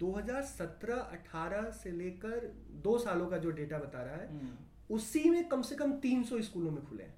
[0.00, 2.46] 2017-18 से लेकर
[2.84, 4.50] दो सालों का जो डेटा बता रहा है हम्म,
[4.90, 7.14] उसी में कम से कम 300 स्कूलों में खुले हैं।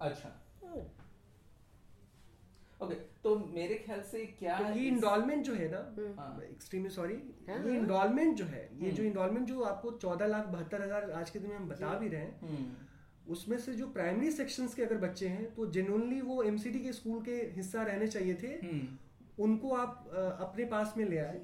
[0.00, 0.28] अच्छा।
[2.80, 5.78] ओके तो मेरे ख्याल से क्या तो ये इंडॉलमेंट जो है ना।
[6.44, 7.14] एक्सट्रीमली सॉरी
[7.48, 10.82] हाँ, ये हाँ। इंडॉलमेंट जो है ये हम्म। जो इंडॉलमेंट जो आपको चौदह लाख बहत्तर
[10.82, 14.30] हज़ार आज के दिन में हम बता भी रहे हैं हम्म, उसमें से जो प्राइमरी
[14.32, 18.34] सेक्शंस के अगर बच्चे हैं तो जेनुअनली वो एमसीडी के स्कूल के हिस्सा रहने चाहिए
[18.42, 18.86] थे। हम्म,
[19.44, 21.40] उनको आप अपने पास में ले आए।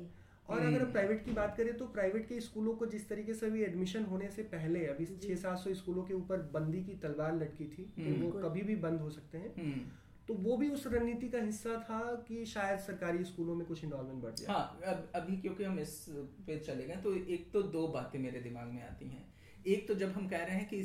[0.48, 3.46] और हम्म। अगर प्राइवेट की बात करें तो प्राइवेट के स्कूलों को जिस तरीके से
[3.46, 7.36] अभी एडमिशन होने से पहले अभी छह सात सौ स्कूलों के ऊपर बंदी की तलवार
[7.36, 9.80] लटकी थी हम्म। वो कभी भी बंद हो सकते हैं हम्म।
[10.28, 14.22] तो वो भी उस रणनीति का हिस्सा था कि शायद सरकारी स्कूलों में कुछ इन्वॉल्वमेंट
[14.22, 16.04] बढ़ जाए हाँ अब अभी क्योंकि हम इस
[16.46, 19.24] पे चले गए तो एक तो दो बातें मेरे दिमाग में आती हैं
[19.66, 20.82] एक तो जब हम कह रहे हैं कि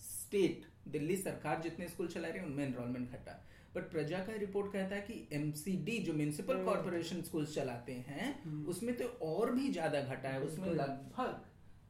[0.00, 3.42] स्टेट दिल्ली सरकार जितने स्कूल चला रही है उनमें एनरोलमेंट घटा
[3.74, 8.96] बट प्रजा का रिपोर्ट कहता है कि एमसीडी जो म्यूनिसिपल कॉर्पोरेशन स्कूल चलाते हैं उसमें
[8.96, 11.44] तो और भी ज़्यादा घटा है। उसमें लगभग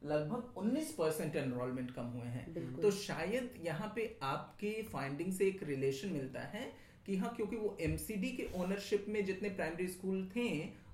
[0.05, 5.63] लगभग 19 परसेंट एनरोलमेंट कम हुए हैं। तो शायद यहाँ पे आपके फाइंडिंग से एक
[5.69, 6.71] रिलेशन मिलता है
[7.07, 10.49] कि हाँ क्योंकि वो एमसीडी के ओनरशिप में जितने प्राइमरी स्कूल थे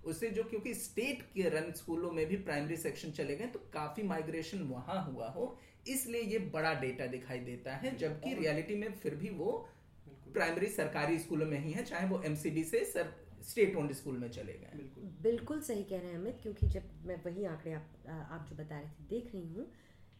[0.04, 4.02] उससे जो क्योंकि स्टेट के रन स्कूलों में भी प्राइमरी सेक्शन चले गए तो काफ़ी
[4.04, 5.56] माइग्रेशन वहाँ हुआ हो।
[5.88, 9.66] इसलिए ये बड़ा डेटा दिखाई देता है जबकि रियलिटी में फिर भी वो
[10.34, 13.12] प्राइमरी सरकारी स्कूलों में ही है चाहे वो एमसीडी से सर
[13.50, 16.82] स्टेट ओन्ड स्कूल में चले गए। बिल्कुल। बिल्कुल सही कह रहे हैं अमित क्योंकि जब
[17.06, 19.66] मैं वही आंकड़े आप आप जो बता रहे थे देख रही हूँ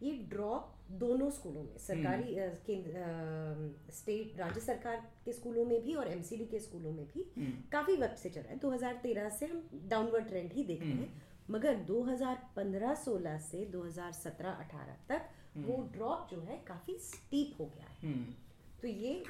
[0.03, 2.35] ये ड्रॉप दोनों स्कूलों में सरकारी
[2.67, 7.25] केंद्र अ, स्टेट राज्य सरकार के स्कूलों में भी और एमसीडी के स्कूलों में भी
[7.73, 11.23] काफ़ी वक्त से चल रहा है। 2013 से हम डाउनवर्ड ट्रेंड ही देख रहे हैं
[11.51, 15.29] मगर 2015-16 से 2017-18 तक
[15.67, 18.35] वो ड्रॉप जो है काफ़ी स्टीप हो गया है। हम्म।
[18.83, 19.23] तो ये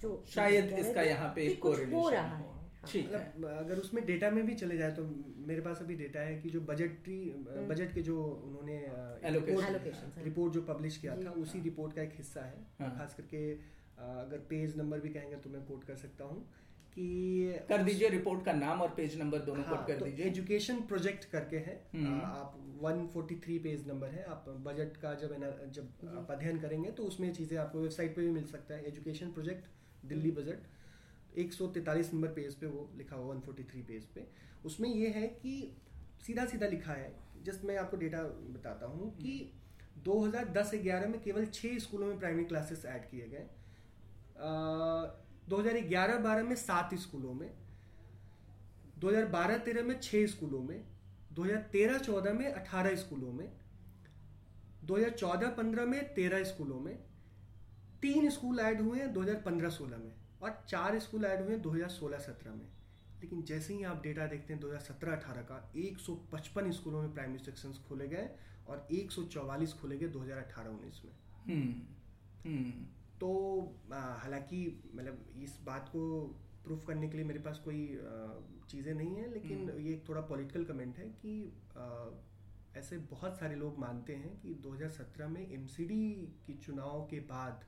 [0.00, 2.46] जो शायद इसका यहाँ पे कुछ हो रहा हो। है
[2.82, 5.04] हाँ। है मतलब अगर उसमें डेटा में भी चले जाए तो
[5.46, 7.18] मेरे पास अभी डेटा है कि जो बजटरी
[7.68, 8.76] बजट के जो उन्होंने
[9.24, 13.42] रिपोर्ट-। रिपोर्ट जो पब्लिश किया था उसी रिपोर्ट का एक हिस्सा है हाँ। खास करके
[13.98, 16.46] अगर पेज नंबर भी कहेंगे तो मैं कोट कर सकता हूँ
[16.98, 20.80] कि कर दीजिए रिपोर्ट का नाम और पेज नंबर दोनों हाँ, कर तो दीजिए। एजुकेशन
[20.80, 26.16] प्रोजेक्ट करके है। हम्म। आप 143 पेज नंबर है। आप बजट का जब एना- जब
[26.18, 29.66] आप अध्ययन करेंगे तो उसमें चीज़ें आपको वेबसाइट पे भी मिल सकता है। Education project
[30.04, 30.58] Delhi budget
[31.38, 34.26] 143 number page पे वो लिखा हुआ 143 पेज पे।
[34.64, 35.76] उसमें ये है कि
[36.26, 39.52] सीधा सीधा लिखा है। जस्ट मैं आपको डेटा बताता हूँ कि
[39.98, 43.46] 2010-11 में केवल छः स्कूलों में प्राइमरी क्लासेस ऐड किए गए।
[45.48, 47.50] दो हज़ार ग्यारह बारह में सात स्कूलों में
[49.00, 50.84] 2012-13 में छः स्कूलों में
[51.34, 53.48] 2013-14 में 18 स्कूलों में
[54.86, 56.96] 2014-15 में 13 स्कूलों में,
[58.02, 62.68] तीन स्कूल ऐड हुए हैं 2015-16 में और चार स्कूल ऐड हुए हैं 2016-17 में।
[63.22, 68.08] लेकिन जैसे ही आप डेटा देखते हैं 2017-18 का 155 स्कूलों में प्राइमरी सेक्शन खोले
[68.08, 68.28] गए
[68.68, 71.12] और 144 खोले गए 2018-19 में।
[71.46, 71.72] हम्म
[72.44, 72.86] हम्म।
[73.20, 73.30] तो
[73.92, 76.02] हालाँकि मतलब इस बात को
[76.64, 78.00] प्रूफ करने के लिए मेरे पास कोई
[78.70, 82.10] चीज़ें नहीं है लेकिन ये एक थोड़ा पॉलिटिकल कमेंट है कि आ,
[82.76, 86.04] ऐसे बहुत सारे लोग मानते हैं कि 2017 में एमसीडी
[86.46, 87.64] की चुनाव के बाद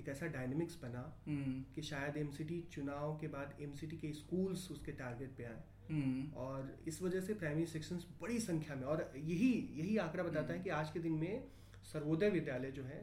[0.00, 4.92] एक ऐसा डायनेमिक्स बना हम्म। कि शायद एमसीडी चुनाव के बाद एमसीडी के स्कूल्स उसके
[4.92, 9.50] टारगेट पे आए। हम्म। और इस वजह से प्राइमरी सेक्शंस बड़ी संख्या में और यही
[9.72, 11.44] यही आंकड़ा बताता है कि आज के दिन में
[11.92, 13.00] सर्वोदय विद्यालय जो है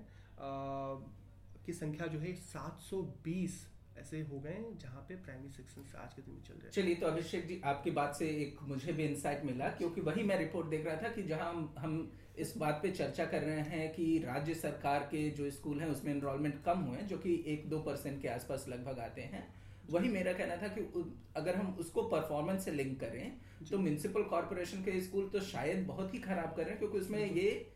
[1.65, 3.55] की संख्या जो है 720
[3.99, 6.71] ऐसे हो गए हैं जहाँ पे प्राइमरी सेक्शंस आज के दिन में चल रहे हैं।
[6.71, 10.37] चलिए तो अभिषेक जी आपकी बात से एक मुझे भी इंसाइट मिला क्योंकि वही मैं
[10.39, 13.93] रिपोर्ट देख रहा था कि जहाँ हम, हम इस बात पे चर्चा कर रहे हैं
[13.93, 17.69] कि राज्य सरकार के जो स्कूल हैं उसमें एनरोलमेंट कम हुए हैं जो कि एक
[17.69, 19.47] दो परसेंट के आसपास लगभग आते हैं।
[19.89, 20.81] वही मेरा कहना था कि
[21.35, 23.37] अगर हम उसको परफॉर्मेंस से लिंक करें
[23.69, 27.31] तो म्यूनिसिपल कॉरपोरेशन के स्कूल तो शायद बहुत ही खराब कर रहे हैं क्योंकि उसमें
[27.31, 27.74] ये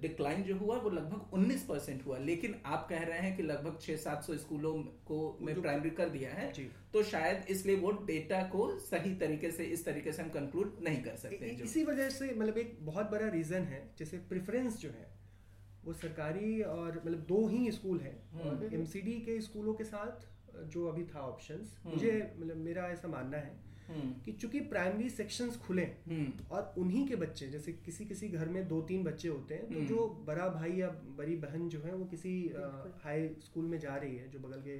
[0.00, 3.78] डिक्लाइन जो हुआ वो लगभग 19 परसेंट हुआ। लेकिन आप कह रहे हैं कि लगभग
[3.78, 6.52] 600-700 स्कूलों को में प्राइमरी कर दिया है
[6.92, 11.02] तो शायद इसलिए वो डेटा को सही तरीके से इस तरीके से हम कंक्लूड नहीं
[11.02, 14.88] कर सकते इ- इसी वजह से मतलब एक बहुत बड़ा रीजन है जैसे प्रेफरेंस जो
[14.88, 15.14] है
[15.84, 18.14] वो सरकारी और मतलब दो ही स्कूल है।
[18.74, 20.26] एमसीडी के स्कूलों के साथ
[20.64, 25.56] जो अभी था ऑप्शंस मुझे मतलब मेरा ऐसा मानना है हम्म कि चूँकि प्राइमरी सेक्शंस
[25.56, 29.54] खुले हम्म। और उन्हीं के बच्चे जैसे किसी किसी घर में दो तीन बच्चे होते
[29.54, 32.32] हैं तो हम्म। जो बड़ा भाई या बड़ी बहन जो है वो किसी
[33.04, 34.78] हाई स्कूल में जा रही है जो बगल के।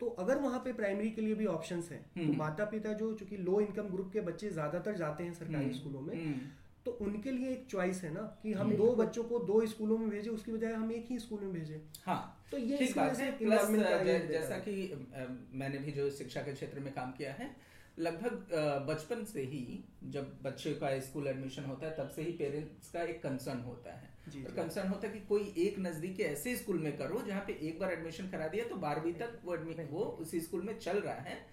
[0.00, 3.12] तो अगर वहाँ पे प्राइमरी के लिए भी ऑप्शंस हैं तो हम्म। माता पिता जो
[3.14, 6.40] चूँकि लो इनकम ग्रुप के बच्चे ज़्यादातर जाते हैं सरकारी हम्म, स्कूलों में हम्म,
[6.84, 9.98] तो उनके लिए एक चॉइस है ना कि हम हम्म। दो बच्चों को दो स्कूलों
[9.98, 13.14] में भेजे उसकी बजाय हम एक ही स्कूल में भेजे। हाँ। तो ये इस वजह
[13.14, 15.06] से जैसा। कि
[15.52, 17.50] मैंने भी जो शिक्षा के क्षेत्र में काम किया है
[17.98, 18.48] लगभग
[18.88, 23.02] बचपन से ही जब बच्चे का स्कूल एडमिशन होता है तब से ही पेरेंट्स का
[23.02, 26.78] एक कंसर्न होता है। जी, और कंसर्न होता है कि कोई एक नजदीकी ऐसे स्कूल
[26.78, 30.00] में करो जहाँ पे एक बार एडमिशन करा दिया तो बारहवीं तक वो admi- वो
[30.00, 31.46] उसी स्कूल में चल रहा है।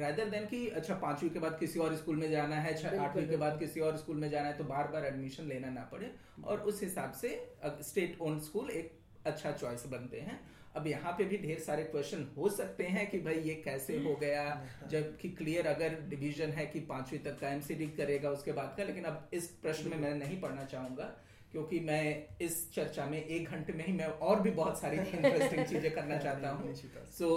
[0.00, 3.28] रादर देन कि अच्छा पांचवी के बाद किसी और स्कूल में जाना है छह- आठवीं
[3.28, 6.12] के बाद किसी और स्कूल में जाना है तो बार बार एडमिशन लेना ना पड़े।
[6.44, 11.24] और उस हिसाब से स्टेट ओन स्कूल एक अच्छा चॉइस बनते हैं। अब यहाँ पे
[11.24, 14.42] भी ढेर सारे क्वेश्चन हो सकते हैं कि भाई ये कैसे हो गया
[14.90, 19.04] जबकि क्लियर अगर डिवीज़न है कि पांचवी तक का एमसीडी करेगा उसके बाद का लेकिन
[19.04, 21.04] अब इस प्रश्न में मैं नहीं पढ़ना चाहूँगा
[21.52, 25.64] क्योंकि मैं इस चर्चा में एक घंटे में ही मैं और भी बहुत सारी इंटरेस्टिंग
[25.64, 26.74] चीज़ें करना चाहता हूँ।
[27.18, 27.28] सो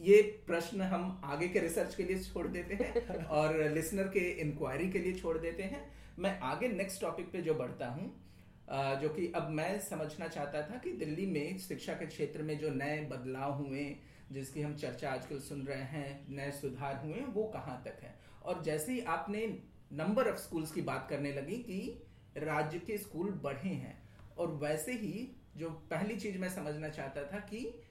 [0.00, 4.90] ये प्रश्न हम आगे के रिसर्च के लिए छोड़ देते हैं और लिसनर के इंक्वायरी
[4.90, 5.80] के लिए छोड़ देते हैं।
[6.18, 8.25] मैं आगे नेक्स्ट टॉपिक पे जो बढ़ता हूँ
[8.70, 12.70] जो कि अब मैं समझना चाहता था कि दिल्ली में शिक्षा के क्षेत्र में जो
[12.70, 13.84] नए बदलाव हुए,
[14.32, 18.14] जिसकी हम चर्चा आजकल सुन रहे हैं, नए सुधार हुए, वो कहाँ तक है?
[18.44, 19.46] और जैसे ही आपने
[19.92, 22.02] नंबर ऑफ़ स्कूल्स की बात करने लगी कि
[22.36, 24.02] राज्य के स्कूल बढ़े हैं,
[24.38, 27.82] और वैसे ही जो पहली चीज़ मैं समझना चाहता था कि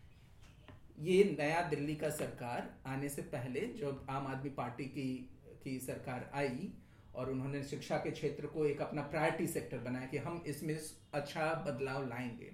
[1.00, 5.30] ये नया दिल्ली का सरकार आने से पहले जब आम आदमी पार्टी की
[5.64, 6.72] की सरकार आई
[7.16, 10.80] और उन्होंने शिक्षा के क्षेत्र को एक अपना प्रायोरिटी सेक्टर बनाया कि हम इसमें
[11.14, 12.54] अच्छा बदलाव लाएँगे।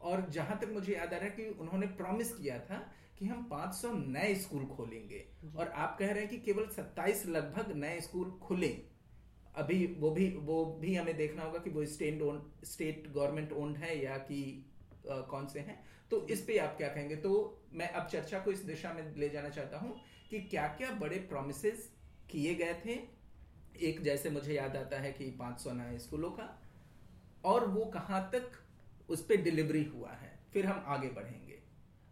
[0.00, 3.44] और जहाँ तक मुझे याद आ रहा है कि उन्होंने प्रॉमिस किया था कि हम
[3.44, 8.30] 500 नए स्कूल खोलेंगे। और आप कह रहे हैं कि केवल 27 लगभग नए स्कूल
[8.30, 8.82] खुले।
[9.54, 13.76] अभी वो भी वो भी हमें देखना होगा कि वो state owned state government owned
[13.76, 14.66] है या कि
[15.10, 17.16] आ, कौन से हैं। तो इस पे आप क्या कहेंगे?
[17.16, 20.90] तो मैं अब चर्चा को इस दिशा में ले जाना चाहता हूँ कि क्या क्या
[20.90, 21.62] बड़े प्रोमिस
[22.30, 23.15] किए गए थे
[23.80, 26.62] एक जैसे मुझे याद आता है कि 500 नए स्कूलों का
[27.44, 28.50] और वो कहाँ तक
[29.08, 31.58] उस पर डिलीवरी हुआ है फिर हम आगे बढ़ेंगे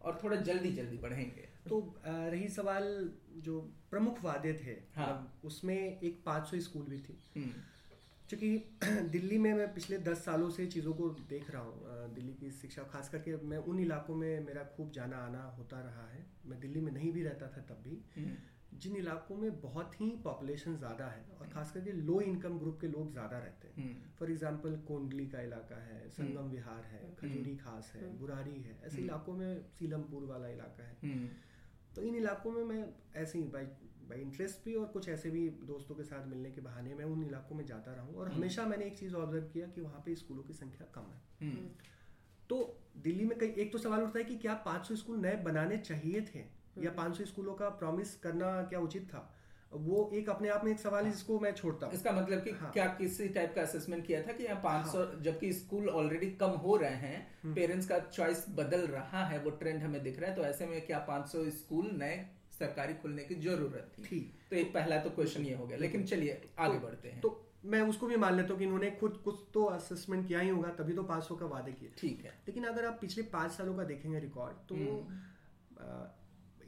[0.03, 5.77] और थोड़ा जल्दी जल्दी बढ़ेंगे। तो रही सवाल जो प्रमुख वादे थे हाँ। मतलब उसमें
[5.77, 7.53] एक 500 स्कूल भी थी। हम्म,
[8.29, 8.57] क्योंकि
[9.09, 12.83] दिल्ली में मैं पिछले दस सालों से चीज़ों को देख रहा हूँ दिल्ली की शिक्षा
[12.83, 16.81] खास करके मैं उन इलाकों में मेरा खूब जाना आना होता रहा है। मैं दिल्ली
[16.81, 18.37] में नहीं भी रहता था तब भी। हम्म,
[18.75, 22.89] जिन इलाकों में बहुत ही पॉपुलेशन ज़्यादा है और खास करके लो इनकम ग्रुप के
[22.89, 27.57] लोग ज़्यादा रहते हैं। हम्म, फॉर एग्ज़ाम्पल कोंडली का इलाका है संगम विहार है खजूरी
[27.57, 31.29] खास है हम्म। बुरारी है ऐसे हम्म। इलाकों में सीलमपुर वाला इलाका है। हम्म,
[31.97, 32.85] तो इन इलाकों में मैं
[33.17, 33.67] ऐसे ही बाई
[34.09, 37.23] बाई इंटरेस्ट भी और कुछ ऐसे भी दोस्तों के साथ मिलने के बहाने मैं उन
[37.25, 40.03] इलाकों में जाता रहा हूँ और हम्म। हमेशा मैंने एक चीज़ ऑब्ज़र्व किया कि वहाँ
[40.07, 41.69] पे स्कूलों की संख्या कम है। हम्म,
[42.49, 42.59] तो
[42.97, 46.21] दिल्ली में कई एक तो सवाल उठता है कि क्या 500 स्कूल नए बनाने चाहिए
[46.21, 46.45] थे?
[46.79, 49.31] या 500 स्कूलों का प्रॉमिस करना क्या उचित था?
[49.73, 52.51] वो एक अपने आप में एक सवाल है। जिसको मैं छोड़ता हूँ। इसका मतलब कि
[52.51, 56.51] हाँ। क्या किसी टाइप का असेसमेंट किया था कि यहाँ 500 जबकि स्कूल ऑलरेडी कम
[56.51, 60.31] हो रहे हैं हम्म। पेरेंट्स का चॉइस बदल रहा है वो ट्रेंड हमें दिख रहा
[60.31, 64.03] है तो ऐसे में क्या 500 स्कूल नए सरकारी खुलने की ज़रूरत थी?
[64.03, 67.21] ठीक तो एक पहला तो क्वेश्चन ये हो गया लेकिन चलिए आगे तो- बढ़ते हैं।
[67.21, 70.49] तो मैं उसको भी मान लेता हूँ कि इन्होंने खुद कुछ तो असेसमेंट किया ही
[70.49, 73.77] होगा तभी तो 500 का वादे किए। ठीक है। लेकिन अगर आप पिछले पाँच सालों
[73.77, 76.07] का देखेंगे रिकॉर्ड तो हम्म।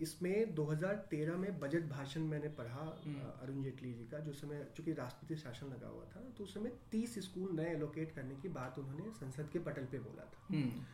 [0.02, 4.92] इसमें 2013 में बजट भाषण मैंने पढ़ा हम्म। अरुण जेटली जी का जो समय चूँकि
[4.92, 8.78] राष्ट्रपति शासन लगा हुआ था तो उस समय 30 स्कूल नए एलोकेट करने की बात
[8.78, 10.84] उन्होंने संसद के पटल पे बोला था। हम्म,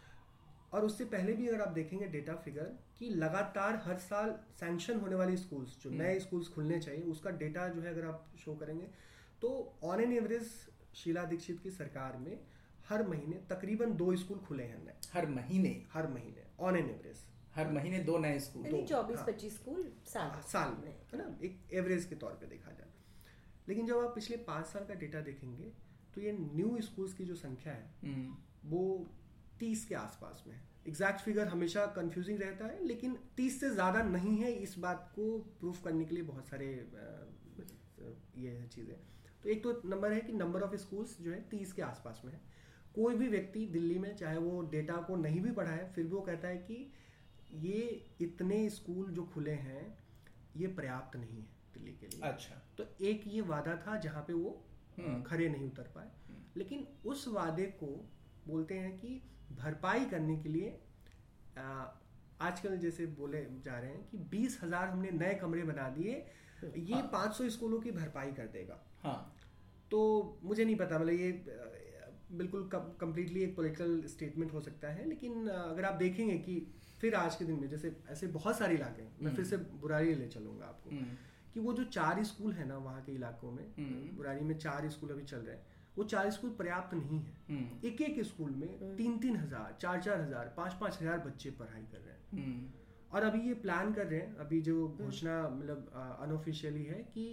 [0.72, 5.14] और उससे पहले भी अगर आप देखेंगे डेटा फिगर कि लगातार हर साल सैंक्शन होने
[5.14, 8.54] वाली स्कूल्स जो हम्म। नए स्कूल्स खुलने चाहिए उसका डेटा जो है अगर आप शो
[8.54, 8.88] करेंगे
[9.42, 9.50] तो
[9.84, 10.50] on an average
[10.94, 12.38] Sheila Dikshit की सरकार में
[12.88, 15.70] हर महीने तकरीबन दो स्कूल खुले हैं नए। हर महीने?
[15.92, 20.40] हर महीने ऑन एन एवरेज हर महीने दो नए स्कूल चौबीस हाँ। पच्चीस स्कूल साल
[20.42, 21.36] साल में है। ना?
[21.44, 22.90] एक एवरेज के तौर पे देखा जाए।
[23.68, 25.72] लेकिन जब आप पिछले पाँच साल का डेटा देखेंगे
[26.14, 29.06] तो ये न्यू स्कूल्स की जो संख्या है हम्म, वो
[29.60, 34.02] तीस के आसपास में है। एग्जैक्ट फिगर हमेशा कंफ्यूजिंग रहता है लेकिन तीस से ज़्यादा
[34.04, 35.26] नहीं है इस बात को
[35.60, 36.66] प्रूफ करने के लिए बहुत सारे
[38.38, 38.96] ये है चीज़ें।
[39.42, 42.32] तो एक तो नंबर है कि नंबर ऑफ़ स्कूल्स जो है तीस के आसपास में
[42.32, 42.40] है।
[42.94, 46.10] कोई भी व्यक्ति दिल्ली में चाहे वो डेटा को नहीं भी पढ़ा है फिर भी
[46.10, 46.76] वो कहता है कि
[47.52, 49.98] ये इतने स्कूल जो खुले हैं
[50.56, 54.32] ये पर्याप्त नहीं है दिल्ली के लिए अच्छा तो एक ये वादा था जहाँ पे
[54.32, 54.64] वो
[54.98, 57.86] हम्म। नहीं उतर पाए हम्म। लेकिन उस वादे को
[58.46, 59.20] बोलते हैं कि
[59.52, 60.80] भरपाई करने के लिए
[62.40, 66.12] आजकल जैसे बोले जा रहे हैं कि बीस हज़ार हमने नए कमरे बना दिए
[66.64, 69.36] ये हाँ। 500 स्कूलों की भरपाई कर देगा हाँ
[69.90, 70.00] तो
[70.42, 71.30] मुझे नहीं पता मतलब ये
[72.32, 76.66] बिल्कुल कंप्लीटली एक पॉलिटिकल स्टेटमेंट हो सकता है लेकिन अगर आप देखेंगे कि
[77.02, 80.14] फिर आज के दिन में जैसे ऐसे बहुत सारे इलाके हैं मैं फिर से बुरारी
[80.14, 81.16] ले चलूँगा आपको। हम्म,
[81.54, 84.88] कि वो जो चार स्कूल है ना वहाँ के इलाकों में हम्म। बुरारी में चार
[84.90, 88.50] स्कूल अभी चल रहे हैं वो चार स्कूल पर्याप्त नहीं है। हम्म, एक एक स्कूल
[88.52, 92.44] में तीन तीन हज़ार चार चार हज़ार पाँच पाँच हज़ार बच्चे पढ़ाई कर रहे हैं।
[92.44, 92.68] हम्म,
[93.12, 97.26] और अभी ये प्लान कर रहे हैं अभी जो घोषणा मतलब अनऑफिशियली है कि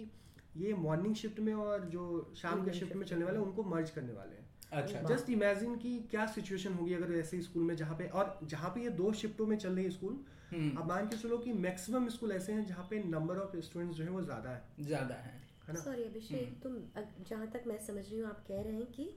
[0.56, 2.04] ये मॉर्निंग शिफ्ट में और जो
[2.36, 4.39] शाम के शिफ्ट में चलने वाले उनको मर्ज करने वाले हैं।
[4.72, 8.70] अच्छा। जस्ट इमेजिन कि क्या सिचुएशन होगी अगर ऐसे स्कूल में जहाँ पे और जहाँ
[8.70, 10.18] पे ये दो शिफ्टों में चल रही स्कूल
[10.50, 13.96] हम्म, अब मान के चलो कि मैक्सिमम स्कूल ऐसे हैं जहाँ पे नंबर ऑफ़ स्टूडेंट्स
[13.96, 17.78] जो है वो ज़्यादा है। ज़्यादा है। है सॉरी अभिषेक हम्म। तुम जहाँ तक मैं
[17.78, 19.10] समझ रही हूँ आप कह रहे हैं कि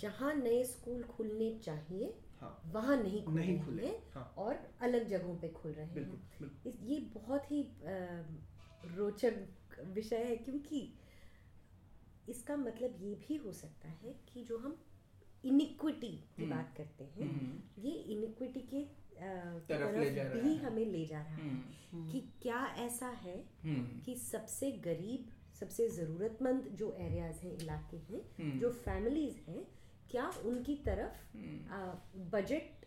[0.00, 5.36] जहाँ नए स्कूल खुलने चाहिए हाँ। वहाँ नहीं खुल नहीं खुले, हाँ। और अलग जगहों
[5.36, 7.62] पे खुल रहे बिल्कुल हैं। बिल्कुल इस- ये बहुत ही
[8.96, 9.46] रोचक
[9.94, 10.80] विषय है क्योंकि
[12.28, 14.76] इसका मतलब ये भी हो सकता है कि जो हम
[15.44, 19.02] इनिक्विटी की हम्म। बात करते हैं। हम्म, ये इनिक्विटी के
[19.68, 23.08] तरफ़ ले जा रहा भी है। हमें ले जा रहा है हम्म, कि क्या ऐसा
[23.08, 25.30] है कि सबसे गरीब
[25.60, 29.66] सबसे ज़रूरतमंद जो एरियाज़ हैं इलाके हैं जो फैमिलीज़ हैं
[30.10, 31.36] क्या उनकी तरफ़
[32.30, 32.86] बजट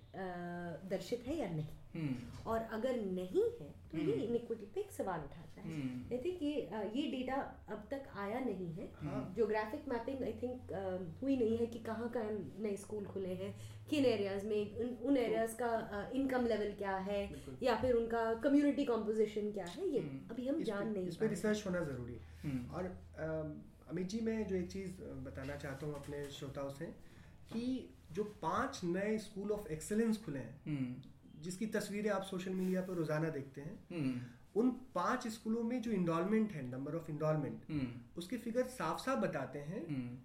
[0.89, 1.67] दर्शित है या नहीं?
[1.95, 6.13] हम्म और अगर नहीं है तो ये हम्म। इनिक्विटी पे एक सवाल उठाता है हम्म
[6.13, 6.51] आई थिंक ये
[6.95, 7.35] ये डेटा
[7.75, 8.89] अब तक आया नहीं है।
[9.35, 10.73] ज्योग्राफिक मैपिंग आई थिंक
[11.21, 12.31] हुई नहीं है कि कहाँ कहाँ
[12.65, 13.53] नए स्कूल खुले हैं
[13.89, 17.21] किन एरियाज़ में उन, उन एरियाज़ का इनकम लेवल क्या है
[17.63, 21.19] या फिर उनका कम्युनिटी कॉम्पोजिशन क्या है ये हम्म। अभी हम जान नहीं इस पे
[21.19, 22.93] पा रहे। रिसर्च होना ज़रूरी है हम्म और
[23.89, 26.85] अमित जी मैं जो एक चीज़ बताना चाहता हूँ अपने श्रोताओं से
[27.51, 27.65] कि
[28.13, 31.14] जो पाँच नए स्कूल ऑफ़ एक्सेलेंस खुले हैं हम्म
[31.45, 35.91] जिसकी तस्वीरें आप सोशल मीडिया पर रोज़ाना देखते हैं हम्म। उन पाँच स्कूलों में जो
[35.91, 40.17] इंडोलमेंट है नंबर ऑफ़ इंडोलमेंट उसके फिगर साफ़ साफ़ बताते हैं हम्म।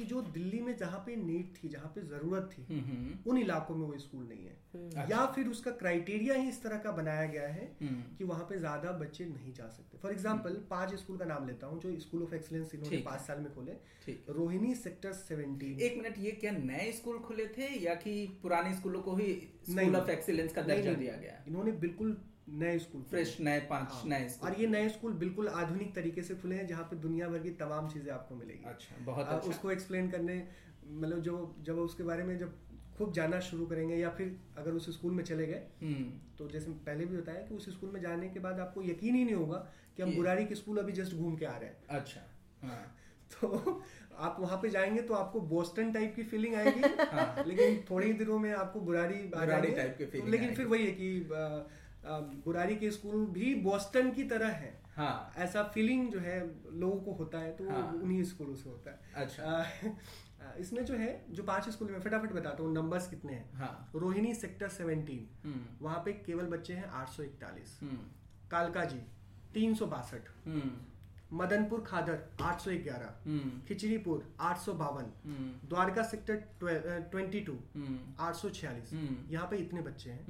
[0.00, 3.74] कि जो दिल्ली में जहाँ पे नीड थी जहाँ पे ज़रूरत थी हम्म उन इलाकों
[3.74, 7.26] में वो स्कूल नहीं है। हम्म। या फिर उसका क्राइटेरिया ही इस तरह का बनाया
[7.26, 11.18] गया है हम्म। कि वहाँ पे ज़्यादा बच्चे नहीं जा सकते। फॉर एग्ज़ाम्पल पाँच स्कूल
[11.18, 13.76] का नाम लेता हूँ जो स्कूल ऑफ़ एक्सलेंस इन्होंने। पाँच साल में खोले।
[14.30, 19.00] रोहिणी सेक्टर सेवेंटीन एक मिनट ये क्या नए स्कूल खुले थे या कि पुराने स्कूलों
[19.02, 19.32] को ही
[19.70, 21.44] स्कूल ऑफ़ एक्सीलेंस का दर्जा दिया गया?
[21.48, 22.16] इन्होंने बिल्कुल
[22.50, 26.22] नए स्कूल फ्रेश नए पाँच हाँ, नए स्कूल। और ये नए स्कूल बिल्कुल आधुनिक तरीके
[26.22, 29.50] से खुले हैं जहाँ पे दुनिया भर की तमाम चीज़ें आपको मिलेगी। अच्छा बहुत अच्छा।
[29.50, 30.48] उसको एक्सप्लेन करने
[30.86, 32.58] मतलब जो जब उसके बारे में जब
[32.98, 36.70] खूब जानना शुरू करेंगे या फिर अगर उस स्कूल में चले गए हम्म। तो जैसे
[36.70, 39.56] पहले भी बताया कि उस स्कूल में जाने के बाद आपको यकीन ही नहीं होगा
[39.96, 42.20] कि हम बुरारी के स्कूल अभी जस्ट घूम के आ रहे हैं। अच्छा
[42.62, 42.96] हाँ।
[43.40, 43.82] तो
[44.16, 46.80] आप वहाँ पे जाएँगे तो आपको बोस्टन टाइप की फीलिंग आएगी।
[47.12, 50.86] हाँ। लेकिन थोड़े ही दिनों में आपको बुरारी जाएँगे। type की तो लेकिन फिर वही
[50.86, 51.20] है कि
[52.04, 56.40] बुरारी के स्कूल भी बोस्टन की तरह है। हाँ। ऐसा फीलिंग जो है
[56.72, 59.66] लोगों को होता है तो हाँ। उन्हीं स्कूलों से होता है। अच्छा।
[60.58, 64.34] इसमें जो है जो पाँच स्कूल में फटाफट बताता हूँ नंबर्स कितने हैं। हाँ। रोहिणी
[64.34, 67.98] सेक्टर 17 हम्म। वहाँ पे केवल बच्चे हैं 841 हम्म।
[68.50, 68.98] कालका जी
[69.54, 70.70] तीन सौ बासठ। हम्म।
[71.32, 75.12] मदनपुर खादर 811 हम्म। खिचड़ीपुर आठ सौ बावन।
[75.68, 77.58] द्वारका सेक्टर ट्वेंटी टू
[78.20, 78.92] आठ सौ छियालीस।
[79.30, 80.24] यहाँ पे इतने बच्चे हैं।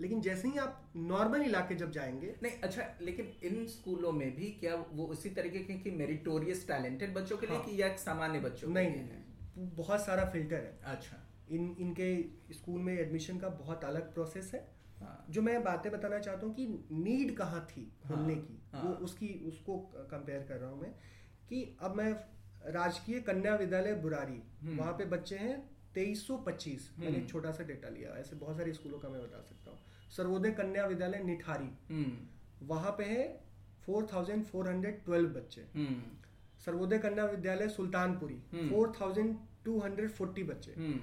[0.00, 4.50] लेकिन जैसे ही आप नॉर्मल इलाके जब जाएँगे नहीं अच्छा लेकिन इन स्कूलों में भी
[4.60, 8.40] क्या वो उसी तरीके के कि मेरिटोरियस टैलेंटेड बच्चों के लिए हाँ। कि या सामान्य
[8.40, 11.16] बच्चों नहीं नहीं बहुत सारा फ़िल्टर है अच्छा
[11.50, 12.10] इन इनके
[12.54, 14.60] स्कूल में एडमिशन का बहुत अलग प्रोसेस है
[15.00, 18.82] हाँ जो मैं बातें बताना चाहता हूँ कि नीड कहाँ थी खोलने हाँ, की हाँ।
[18.82, 19.76] वो उसकी उसको
[20.10, 20.90] कंपेयर कर रहा हूँ मैं
[21.48, 22.12] कि अब मैं
[22.66, 25.58] राजकीय कन्या विद्यालय बुरारी हम्म। वहाँ पे बच्चे हैं
[25.94, 29.08] तेईस सौ पच्चीस मैंने हम्म। एक छोटा सा डेटा लिया ऐसे बहुत सारे स्कूलों का
[29.08, 29.78] मैं बता सकता हूँ
[30.16, 31.70] सर्वोदय कन्या विद्यालय निठारी।
[32.66, 33.26] वहाँ पे है
[33.86, 36.02] four thousand four hundred twelve बच्चे। हम्म।
[36.64, 41.00] सर्वोदय कन्या विद्यालय सुल्तानपुरी हम्म। Four thousand two hundred forty बच्चे। हम्म।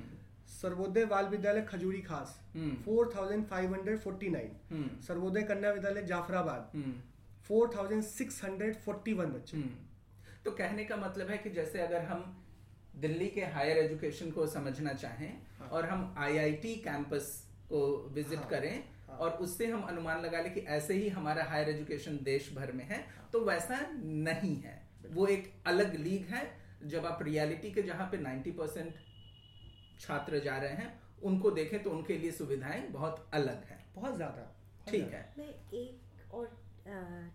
[0.51, 4.51] सर्वोदय बाल विद्यालय खजूरी खास हम्म। Four thousand five hundred forty nine.
[4.71, 6.93] हम्म। सर्वोदय कन्या विद्यालय जाफराबाद हम्म।
[7.47, 11.79] Four thousand six hundred forty one बच्चे। हम्म। तो कहने का मतलब है कि जैसे
[11.81, 12.23] अगर हम
[12.95, 17.25] दिल्ली के हायर एजुकेशन को समझना चाहें हाँ। और हम आईआईटी कैंपस
[17.69, 17.81] को
[18.13, 21.69] विज़िट हाँ, करें हाँ। और उससे हम अनुमान लगा लें कि ऐसे ही हमारा हायर
[21.69, 23.03] एजुकेशन देश भर में है
[23.33, 26.45] तो वैसा नहीं है। वो एक अलग लीग है।
[26.85, 28.95] जब आप रियलिटी के जहाँ पे 90 परसेंट
[29.99, 30.91] छात्र जा रहे हैं
[31.23, 34.43] उनको देखें तो उनके लिए सुविधाएँ बहुत अलग है। बहुत ज़्यादा।
[34.87, 36.49] ठीक है। मैं एक और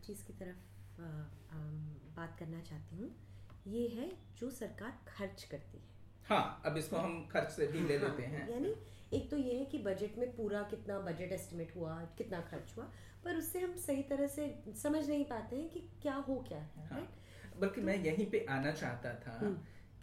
[0.04, 1.00] चीज़ की तरफ़
[2.16, 3.10] बात करना चाहती हूँ।
[3.68, 5.90] ये है जो सरकार खर्च करती है।
[6.26, 8.74] हाँ अब इसको हम खर्च से भी ले लेते हैं। यानी
[9.12, 12.84] एक तो ये है कि बजट में पूरा कितना बजट एस्टिमेट हुआ कितना खर्च हुआ
[13.24, 14.46] पर उससे हम सही तरह से
[14.76, 17.06] समझ नहीं पाते हैं कि क्या हो क्या है हाँ।
[17.60, 19.54] बल्कि मैं यहीं पे आना चाहता था हम्म।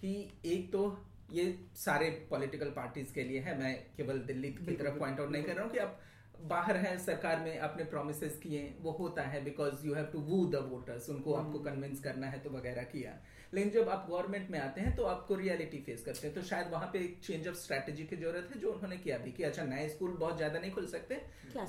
[0.01, 0.11] कि
[0.47, 0.83] एक तो
[1.31, 1.45] ये
[1.77, 5.55] सारे पॉलिटिकल पार्टीज़ के लिए है मैं केवल दिल्ली की तरफ़ पॉइंट आउट नहीं कर
[5.55, 5.99] रहा हूँ कि आप
[6.43, 10.45] बाहर है सरकार में आपने प्रोमिस किए वो होता है because you have to woo
[10.47, 13.17] the voters उनको हम्म। आपको कन्विंस करना है तो वगैरह किया
[13.53, 16.67] लेकिन जब आप गवर्नमेंट में आते हैं तो आपको रियलिटी फेस करते हैं। तो शायद
[16.71, 19.63] वहाँ पे एक चेंज ऑफ़ स्ट्रेटेजी की ज़रूरत है जो उन्होंने किया भी कि अच्छा
[19.63, 21.15] नए स्कूल बहुत ज़्यादा नहीं खुल सकते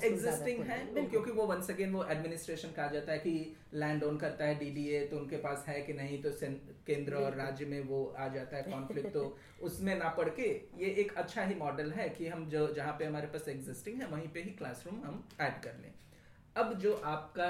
[0.03, 4.17] एग्जिस्टिंग है है, क्योंकि वो वंस अगेन वो एडमिनिस्ट्रेशन कहा जाता है कि लैंड ओन
[4.17, 6.31] करता है डीडीए तो उनके पास है कि नहीं तो
[6.87, 10.93] केंद्र और राज्य में वो आ जाता है कॉन्फ्लिक्ट तो उसमें ना पड़ के ये
[11.01, 14.27] एक अच्छा ही मॉडल है कि हम जो जहाँ पे हमारे पास एग्जिस्टिंग है वहीं
[14.27, 15.93] पे ही क्लासरूम हम ऐड कर लें।
[16.55, 17.49] अब जो आपका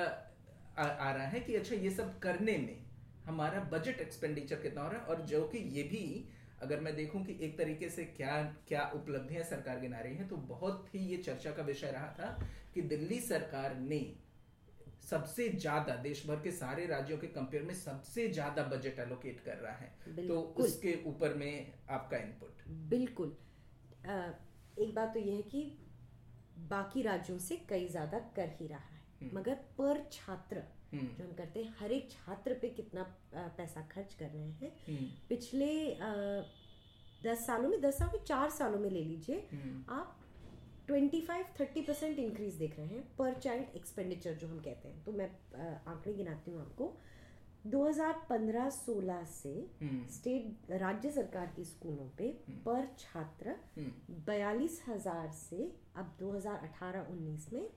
[0.77, 2.80] आ, आ रहा है कि अच्छा ये सब करने में
[3.26, 5.05] हमारा बजट एक्सपेंडिचर कितना हो रहा है?
[5.05, 6.03] और जो कि ये भी
[6.61, 10.36] अगर मैं देखूँ कि एक तरीके से क्या क्या उपलब्धियाँ सरकार गिना रही है तो
[10.49, 12.28] बहुत ही ये चर्चा का विषय रहा था
[12.74, 13.99] कि दिल्ली सरकार ने
[15.01, 19.57] सबसे ज़्यादा देश भर के सारे राज्यों के कंपेयर में सबसे ज़्यादा बजट एलोकेट कर
[19.57, 23.36] रहा है। तो उसके ऊपर में आपका इनपुट बिल्कुल।
[24.05, 24.34] अ,
[24.80, 25.63] एक बात तो यह है कि
[26.69, 30.63] बाकी राज्यों से कई ज़्यादा कर ही रहा है। हम्म। मगर पर छात्र
[30.93, 33.03] जो हम करते हैं हर एक छात्र पे कितना
[33.57, 35.69] पैसा खर्च कर रहे हैं। हम्म। पिछले
[37.23, 39.47] दस सालों में दस साल में चार सालों में ले लीजिए
[39.89, 40.17] आप
[40.87, 45.03] twenty five thirty percent increase देख रहे हैं पर चाइल्ड एक्सपेंडिचर जो हम कहते हैं।
[45.03, 45.29] तो मैं
[45.87, 46.93] आंकड़े गिनाती हूँ आपको।
[47.67, 49.49] 2015-16 से
[49.81, 52.29] हम्म, स्टेट राज्य सरकार की स्कूलों पे
[52.65, 53.91] पर छात्र हम्म,
[54.27, 57.69] बयालीस हज़ार से अब 2018-19 में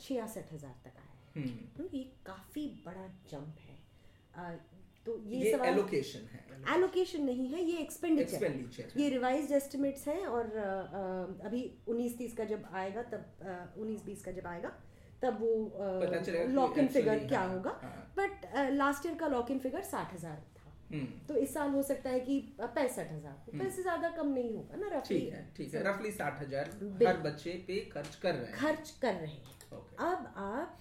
[0.00, 0.99] छियासठ हज़ार तक हम्म।
[1.36, 3.78] तो ये काफ़ी बड़ा जंप है।
[5.06, 10.26] तो ये, ये सवाल एलोकेशन है एलोकेशन नहीं है ये एक्सपेंडिचर ये रिवाइज्ड एस्टिमेट्स हैं
[10.26, 10.46] और
[11.44, 13.22] अभी 19 तीस का जब आएगा तब
[13.78, 14.72] 19 बीस का जब आएगा
[15.22, 15.50] तब वो
[16.50, 17.70] लॉक इन फिगर क्या हाँ, होगा।
[18.18, 21.82] बट लास्ट ईयर का लॉक इन फिगर साठ हज़ार था। हम्म, तो इस साल हो
[21.82, 25.42] सकता है कि पैंसठ हज़ार। तो पैसे ज़्यादा कम नहीं होगा ना रफली ठीक है
[25.56, 26.70] ठीक है। रफली साठ हज़ार
[27.06, 30.78] हर बच्चे पे खर्च कर रहे हैं। खर्च कर रहे हैं। ओके अब आप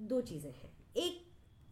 [0.00, 1.30] दो चीज़ें हैं। एक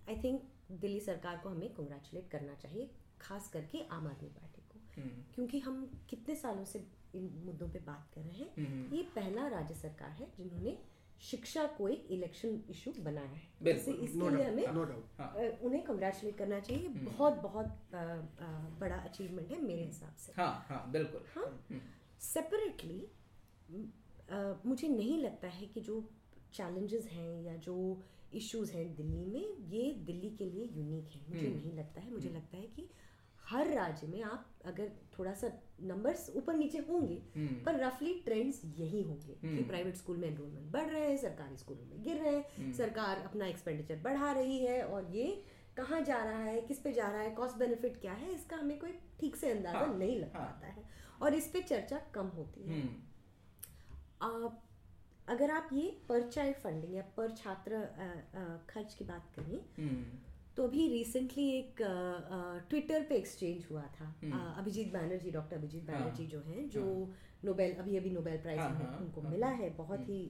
[0.08, 0.42] आई थिंक
[0.72, 2.90] दिल्ली सरकार को हमें कंग्रेचुलेट करना चाहिए
[3.20, 7.78] खास करके आम आदमी पार्टी को। हम्म, क्योंकि हम कितने सालों से इन मुद्दों पे
[7.78, 10.78] बात कर रहे हैं। हम्म, ये पहला राज्य सरकार है जिन्होंने
[11.20, 13.42] शिक्षा को एक इलेक्शन इशू बनाया है।
[13.76, 17.66] इससे- इसके लिए हमें नो डाउट हाँ। उन्हें कंग्रेचुलेट करना चाहिए। ये बहुत बहुत
[18.78, 21.80] बड़ा अचीवमेंट है मेरे हिसाब से। हाँ हाँ बिल्कुल। हाँ। हम्म,
[22.20, 23.08] सेपरेटली
[24.68, 26.10] मुझे नहीं लगता है कि जो
[26.54, 27.76] चैलेंजेस हैं या जो
[28.34, 32.12] इश्यूज़ हैं दिल्ली में ये दिल्ली के लिए यूनिक है मुझे हम्म। नहीं लगता है
[32.12, 32.88] मुझे लगता है कि
[33.44, 35.50] हर राज्य में आप अगर थोड़ा सा
[35.82, 40.28] नंबर्स ऊपर नीचे होंगे हम्म, पर रफली ट्रेंड्स यही होंगे कि हम्म। प्राइवेट स्कूल में
[40.28, 44.32] एनरोलमेंट बढ़ रहे हैं सरकारी स्कूलों में गिर रहे हैं हम्म। सरकार अपना एक्सपेंडिचर बढ़ा
[44.32, 45.26] रही है और ये
[45.76, 48.78] कहाँ जा रहा है किस पे जा रहा है कॉस्ट बेनिफिट क्या है इसका हमें
[48.78, 50.84] कोई ठीक से अंदाज़ा हाँ, नहीं लग हाँ। पाता है
[51.22, 52.96] और इस पे चर्चा कम होती है हम्म,
[54.22, 54.67] आप
[55.28, 57.80] अगर आप ये पर चाइल्ड फंडिंग या पर छात्र
[58.70, 60.04] खर्च की बात करें हम्म,
[60.56, 61.82] तो अभी रिसेंटली एक
[62.68, 66.84] ट्विटर पे एक्सचेंज हुआ था। हम्म। अभिजीत बैनर्जी डॉक्टर अभिजीत हाँ, बैनर्जी जो हैं जो
[67.44, 68.60] नोबेल अभी अभी नोबेल प्राइज
[69.00, 70.20] उनको हाँ। मिला है बहुत ही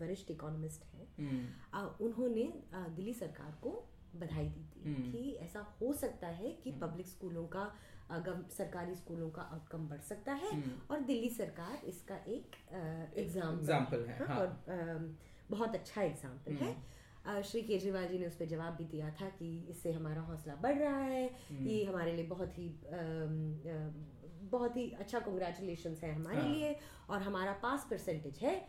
[0.00, 3.70] वरिष्ठ इकोनॉमिस्ट हैं। हम्म, उन्होंने दिल्ली सरकार को
[4.16, 7.64] बधाई दी थी हम्म। कि ऐसा हो सकता है कि पब्लिक स्कूलों का
[8.10, 12.56] सरकारी स्कूलों का आउटकम बढ़ सकता है हम्म। और दिल्ली सरकार इसका एक
[13.18, 14.98] एग्ज़ाम्पल example है, हाँ। और आ,
[15.50, 16.76] बहुत अच्छा एग्ज़ाम्पल है
[17.26, 20.54] अ, श्री केजरीवाल जी ने उस पर जवाब भी दिया था कि इससे हमारा हौसला
[20.62, 21.24] बढ़ रहा है
[21.62, 23.90] ये हमारे लिए बहुत ही आ, आ,
[24.50, 26.76] बहुत ही अच्छा कंग्रेचुलेशन है हमारे हाँ। लिए
[27.10, 28.66] और हमारा पास परसेंटेज है अ,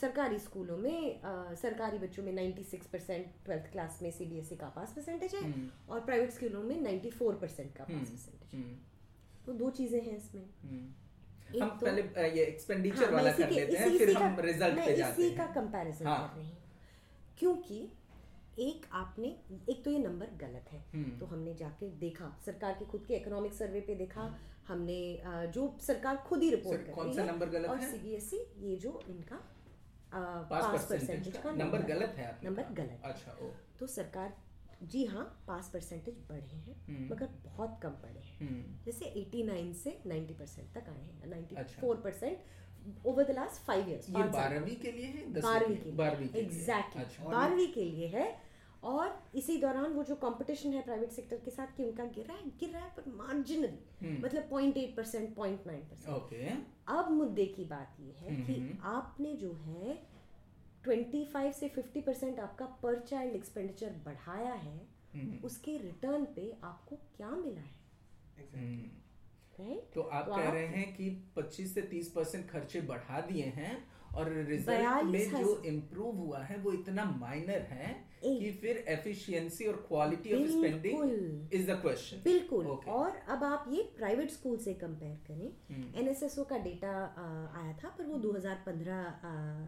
[0.00, 4.92] सरकारी स्कूलों में अ, सरकारी बच्चों में 96 परसेंट ट्वेल्थ क्लास में सीबीएसई का पास
[4.96, 8.76] परसेंटेज है हम्म। और प्राइवेट स्कूलों में 94 परसेंट का पास हम्म, परसेंटेज है। हम्म,
[9.46, 13.76] तो दो चीज़ें हैं इसमें। हम्म। हम तो- पहले ये एक्सपेंडिचर हाँ, वाला कर लेते
[13.76, 16.56] हैं फिर हम रिज़ल्ट पे जाते इसी का कंपैरिजन हाँ। कर रही हूँ।
[17.38, 17.92] क्योंकि
[18.58, 19.28] एक आपने
[19.70, 23.14] एक तो ये नंबर गलत है। हम्म। तो हमने जाके देखा सरकार के खुद के
[23.16, 24.22] इकोनॉमिक सर्वे पे देखा
[24.68, 24.98] हमने
[25.54, 27.80] जो सरकार खुद ही रिपोर्ट कर कौन रही सा है नंबर गलत और?
[27.82, 29.40] सीबीएसई ये जो इनका
[30.50, 33.50] पास परसेंटेज का नंबर गलत है नंबर गलत अच्छा ओ।
[33.80, 34.32] तो सरकार
[34.92, 39.72] जी हाँ पास परसेंटेज बढ़े हैं हम्म। मगर बहुत कम बढ़े हैं। हम्म, जैसे 89
[39.82, 44.22] से 90 परसेंट तक आए हैं 94 अच्छा। Percent over the last five years ये
[44.32, 45.92] बारहवीं के लिए है बारहवीं के लिए?
[45.98, 48.26] बारहवीं एग्जैक्टली अच्छा। बारहवीं के लिए है
[48.82, 52.36] और इसी दौरान वो जो कंपटीशन है प्राइवेट सेक्टर के साथ कि उनका गिर रहा
[52.36, 56.48] है गिर रहा है पर मार्जिनली हम्म। मतलब point eight percent point nine percent okay
[56.96, 59.98] अब मुद्दे की बात ये है कि। आपने जो है
[60.88, 64.80] 25 से 50 परसेंट आपका पर चाइल्ड एक्सपेंडिचर बढ़ाया है
[65.44, 67.80] उसके रिटर्न पे आपको क्या मिला है
[68.54, 68.90] हम्म।
[69.58, 73.20] राइट तो आप तो कह आप- रहे हैं कि 25 से 30 परसेंट खर्चे बढ़ा
[73.20, 73.72] दिए हैं
[74.16, 79.84] और रिज़ल्ट में जो इम्प्रूव हुआ है वो इतना माइनर है कि फिर एफिशिएंसी और
[79.88, 82.86] quality of spending is the question बिल्कुल। Okay.
[82.86, 86.88] और अब आप ये प्राइवेट स्कूल से कंपेयर करें। हम्म। एनएसएसओ का डेटा
[87.56, 89.64] आया था पर वो 2015 आ, आ,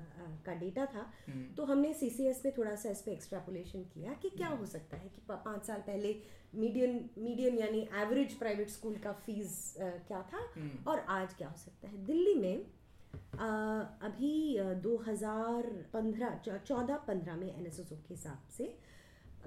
[0.46, 4.30] का डेटा था। हम्म। तो हमने सीसीएस में थोड़ा सा इस पे एक्सट्रापोलेशन किया कि
[4.30, 6.16] क्या हो सकता है कि प- पाँच साल पहले
[6.54, 10.60] मीडियन मीडियन यानी एवरेज प्राइवेट स्कूल का फ़ीस क्या था?
[10.60, 12.04] हम्म। और आज क्या हो सकता है?
[12.04, 12.66] दिल्ली में
[13.14, 15.62] अभी दो हज़ार
[15.92, 18.74] पंद्रह चौदह पंद्रह में एनएसएसओ के हिसाब से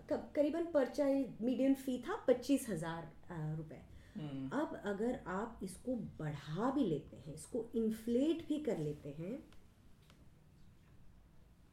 [0.09, 3.11] करीबन पर्चा मीडियम मीडियन फ़ी था पच्चीस हज़ार
[3.57, 3.81] रुपए।
[4.15, 9.35] हम्म, अब अगर आप इसको बढ़ा भी लेते हैं इसको इन्फ्लेट भी कर लेते हैं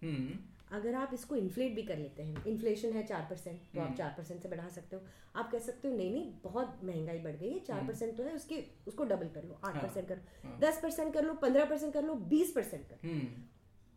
[0.02, 0.38] हम्म,
[0.74, 3.96] अगर आप इसको इन्फ्लेट भी कर लेते हैं इन्फ्लेशन है चार परसेंट तो आप हम्म।
[3.96, 5.02] चार परसेंट से बढ़ा सकते हो।
[5.36, 8.34] आप कह सकते हो नहीं नहीं बहुत महँगाई बढ़ गई है चार परसेंट तो है
[8.34, 11.64] उसके उसको डबल कर लो आठ हाँ, परसेंट कर हाँ। दस परसेंट कर लो पंद्रह
[11.64, 13.42] परसेंट कर लो बीस परसेंट कर लो। हम्म,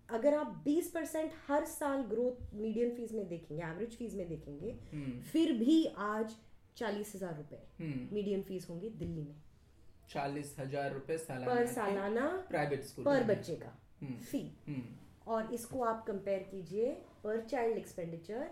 [0.10, 4.72] अगर आप 20 परसेंट हर साल ग्रोथ मीडियम फ़ीस में देखेंगे एवरेज फ़ीस में देखेंगे
[4.92, 6.36] हम्म, फिर भी आज
[6.78, 9.36] चालीस हज़ार रुपए हम्म, मीडियम फ़ीस होंगी दिल्ली में।
[10.10, 15.54] चालीस हज़ार रुपए सालाना पर सालाना प्राइवेट स्कूल पर बच्चे का हम्म। फ़ी हम्म। और
[15.54, 16.92] इसको आप कंपेयर कीजिए
[17.24, 18.48] पर चाइल्ड एक्सपेंडिचर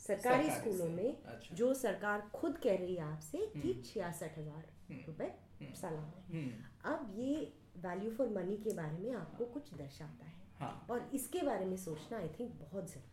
[0.00, 5.04] सरकारी स्कूलों में अच्छा। जो सरकार खुद कह रही है आपसे कि हम्म। छियासठ हज़ार
[5.06, 5.32] रुपए
[5.80, 7.34] सालाना हम्म। अब ये
[7.78, 11.76] वैल्यू फॉर मनी के बारे में आपको कुछ दर्शाता है। हाँ। और इसके बारे में
[11.76, 13.10] सोचना आई थिंक बहुत ज़रूरी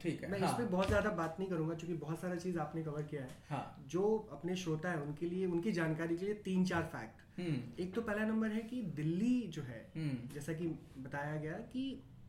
[0.00, 2.82] ठीक है, मैं हाँ। इसमें बहुत ज़्यादा बात नहीं करूँगा क्योंकि बहुत सारा चीज़ आपने
[2.82, 6.64] कवर किया है। हाँ। जो अपने श्रोता है उनके लिए उनकी जानकारी के लिए तीन
[6.64, 10.66] चार फैक्ट हम्म। एक तो पहला नंबर है कि दिल्ली जो है हम्म। जैसा कि
[10.98, 11.84] बताया गया कि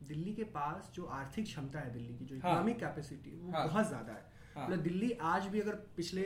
[0.07, 3.67] दिल्ली के पास जो आर्थिक क्षमता है दिल्ली की जो हाँ। इकोनॉमिक कैपेसिटी वो हाँ।
[3.67, 6.25] बहुत ज़्यादा है हाँ। मतलब दिल्ली आज भी अगर पिछले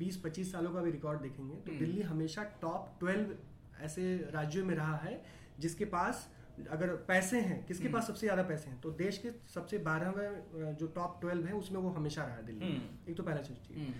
[0.00, 4.74] 20-25 सालों का भी रिकॉर्ड देखेंगे तो हम्म। दिल्ली हमेशा टॉप 12 ऐसे राज्यों में
[4.74, 5.20] रहा है
[5.60, 6.28] जिसके पास
[6.70, 10.74] अगर पैसे हैं किसके हम्म। पास सबसे ज़्यादा पैसे हैं तो देश के सबसे बारहवें
[10.76, 13.58] जो टॉप 12 है उसमें वो हमेशा रहा है दिल्ली हम्म। एक तो पहला चीज़
[13.58, 13.94] थी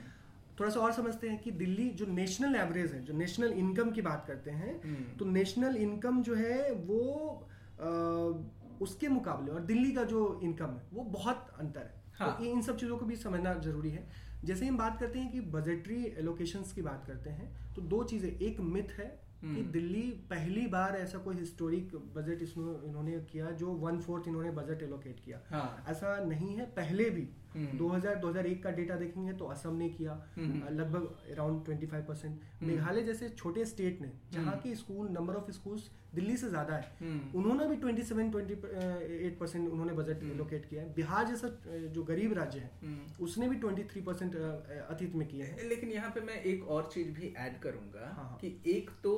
[0.60, 4.02] थोड़ा सा और समझते हैं कि दिल्ली जो नेशनल एवरेज है जो नेशनल इनकम की
[4.02, 7.00] बात करते हैं। तो नेशनल इनकम जो है वो
[8.80, 12.62] उसके मुकाबले और दिल्ली का जो इनकम है वो बहुत अंतर है हाँ। तो इन
[12.62, 14.06] सब चीज़ों को भी समझना ज़रूरी है
[14.44, 18.30] जैसे हम बात करते हैं कि बजटरी एलोकेशन की बात करते हैं तो दो चीज़ें
[18.30, 19.06] एक मिथ है
[19.40, 24.50] कि हम्म। दिल्ली पहली बार ऐसा कोई हिस्टोरिक बजट इन्होंने किया जो वन फोर्थ इन्होंने
[24.50, 29.46] बजट एलोकेट किया हाँ ऐसा नहीं है पहले भी। 2000 2001 का डेटा देखेंगे तो
[29.46, 34.74] असम ने किया हम्म। लगभग अराउंड 25 परसेंट मेघालय जैसे छोटे स्टेट ने जहाँ की
[34.74, 39.92] school number of schools Delhi से ज़्यादा है हम्म। उन्होंने भी 27 28 परसेंट उन्होंने
[39.92, 41.48] बजट हम्म। एलोकेट किया है बिहार जैसा
[41.88, 46.10] जो गरीब राज्य है हम्म। उसने भी 23 परसेंट अतीत में किया है लेकिन यहाँ
[46.10, 49.16] पे मैं एक और चीज़ भी ऐड करूँगा हाँ। कि एक तो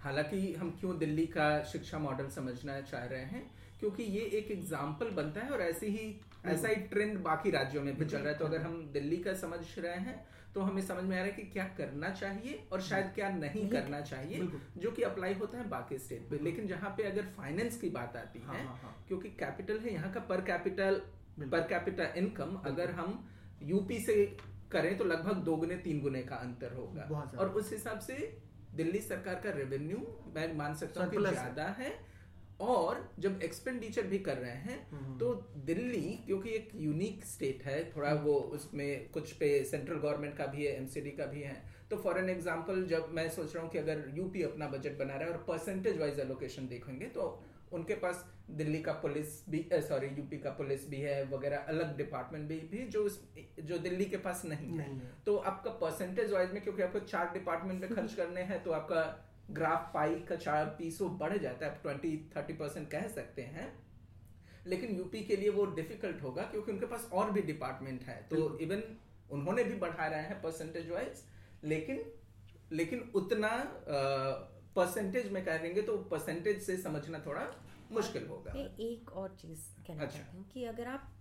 [0.00, 3.50] हालाँकि हम क्यों दिल्ली का शिक्षा मॉडल समझना चाह रहे हैं
[3.80, 6.04] क्योंकि ये एक एग्ज़ाम्पल बनता है और ऐसे ही
[6.44, 9.34] ऐसा ही ट्रेंड बाकी राज्यों में भी चल रहा है। तो अगर हम दिल्ली का
[9.36, 10.24] समझ रहे हैं
[10.54, 13.68] तो हमें समझ में आ रहा है कि क्या करना चाहिए और शायद क्या नहीं
[13.70, 17.80] करना चाहिए जो कि अप्लाई होता है बाकी स्टेट पे। लेकिन जहाँ पे अगर फाइनेंस
[17.80, 21.00] की बात आती हाँ, है हाँ, हाँ। क्योंकि कैपिटल है यहाँ का पर कैपिटल
[21.42, 23.18] पर कैपिटल इनकम अगर हम
[23.64, 24.14] यूपी से
[24.72, 27.02] करें तो लगभग दो गुने तीन गुने का अंतर होगा।
[27.38, 28.14] और उस हिसाब से
[28.74, 31.90] दिल्ली सरकार का रेवेन्यू मैं मान सकता हूँ है। ज़्यादा है
[32.62, 35.32] और जब एक्सपेंडिचर भी कर रहे हैं हम्म। तो
[35.66, 40.64] दिल्ली क्योंकि एक यूनिक स्टेट है थोड़ा वो उसमें कुछ पे सेंट्रल गवर्नमेंट का भी
[40.64, 43.78] है एमसीडी का भी है। तो फॉर एन एग्जांपल जब मैं सोच रहा हूँ कि
[43.78, 47.26] अगर यूपी अपना बजट बना रहा है और परसेंटेज वाइज एलोकेशन देखेंगे तो
[47.72, 52.48] उनके पास दिल्ली का पुलिस भी सॉरी यूपी का पुलिस भी है वगैरह अलग डिपार्टमेंट
[52.48, 53.20] भी, भी जो उस,
[53.60, 57.00] जो दिल्ली के पास नहीं है। नहीं है। तो आपका परसेंटेज वाइज में क्योंकि आपको
[57.06, 59.04] चार डिपार्टमेंट में खर्च करने हैं तो आपका
[59.52, 63.72] ग्राफ पाई का चार पीस बढ़ जाता है ट्वेंटी थर्टी परसेंट कह सकते हैं।
[64.66, 68.58] लेकिन यूपी के लिए वो डिफ़िकल्ट होगा क्योंकि उनके पास और भी डिपार्टमेंट है। तो
[68.58, 68.82] इवन
[69.30, 71.24] उन्होंने भी बढ़ा रहे हैं परसेंटेज वाइज
[71.64, 72.04] लेकिन
[72.72, 73.48] लेकिन उतना
[74.76, 77.46] परसेंटेज में करेंगे तो परसेंटेज से समझना थोड़ा
[77.92, 81.12] मुश्किल होगा। मैं एक और चीज़ कहना अच्छा। चाहती हूँ कि अगर आप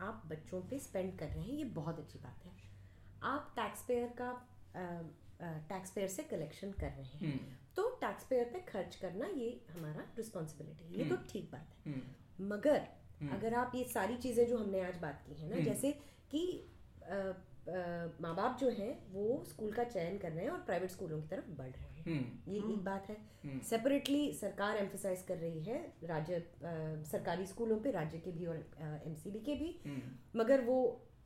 [0.00, 2.52] आप बच्चों पे स्पेंड कर रहे हैं ये बहुत अच्छी बात है।
[3.22, 4.30] आप टैक्स पेयर का
[5.68, 9.48] टैक्स पेयर से कलेक्शन कर रहे हैं। हम्म, तो टैक्स पेयर पे खर्च करना ये
[9.70, 12.80] हमारा रिस्पॉन्सिबिलिटी है। ये तो हम्म। ठीक बात है। हम्म, मगर
[13.20, 15.92] हम्म। अगर आप ये सारी चीज़ें जो हमने आज बात की है ना। जैसे
[16.30, 16.44] कि
[18.20, 21.28] माँ बाप जो हैं वो स्कूल का चयन कर रहे हैं और प्राइवेट स्कूलों की
[21.28, 26.42] तरफ़ बढ़ रहे हैं। ये एक बात है। सेपरेटली सरकार एम्फोसाइज कर रही है राज्य
[27.10, 28.56] सरकारी स्कूलों पे राज्य के भी और
[29.06, 30.00] एमसीडी के भी।
[30.36, 30.76] मगर वो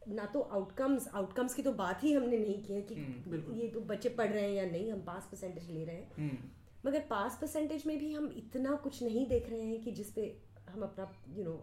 [0.08, 3.68] ना तो आउटकम्स आउटकम्स की तो बात ही हमने नहीं की है कि हम्म, ये
[3.68, 6.38] तो बच्चे पढ़ रहे हैं या नहीं हम पास परसेंटेज ले रहे हैं। हम्म,
[6.86, 10.30] मगर पास परसेंटेज में भी हम इतना कुछ नहीं देख रहे हैं कि जिसपे
[10.70, 11.56] हम अपना यू नो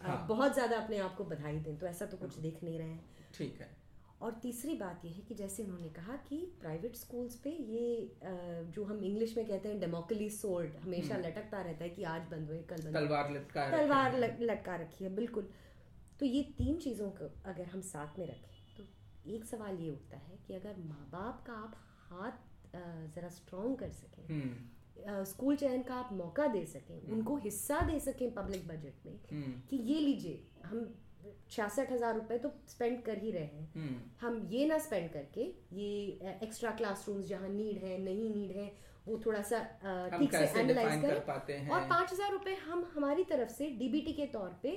[0.00, 2.88] हाँ। बहुत ज़्यादा अपने आप को बधाई दें तो ऐसा तो कुछ देख नहीं रहे
[2.88, 3.68] हैं। ठीक है।
[4.22, 8.16] और तीसरी बात यह है कि जैसे उन्होंने कहा कि प्राइवेट स्कूल्स पे ये
[8.74, 12.22] जो हम इंग्लिश में कहते हैं डेमोकली सोल्ड हमेशा हम्म। लटकता रहता है कि आज
[12.30, 15.48] बंद हुए कल बंद तलवार लटका तलवार लटका रखी है बिल्कुल।
[16.20, 18.84] तो ये तीन चीज़ों को अगर हम साथ में रखें तो
[19.34, 21.76] एक सवाल ये उठता है कि अगर माँ बाप का आप
[22.10, 22.48] हाथ
[23.14, 27.98] ज़रा स्ट्रॉन्ग कर सकें हम्म, स्कूल चयन का आप मौका दे सकें उनको हिस्सा दे
[28.00, 30.92] सकें पब्लिक बजट में हम्म, कि ये लीजिए हम
[31.50, 35.42] छियासठ हज़ार रुपए तो स्पेंड कर ही रहे हैं। हम्म, हम ये ना स्पेंड करके
[35.72, 38.70] ये एक्स्ट्रा क्लासरूम्स जहाँ नीड है नहीं नीड है
[39.06, 39.58] वो थोड़ा सा
[40.18, 44.12] ठीक से एनालाइज कर पाते हैं। और पाँच हज़ार रुपए हम हमारी तरफ़ से डीबीटी
[44.12, 44.72] के तौर पे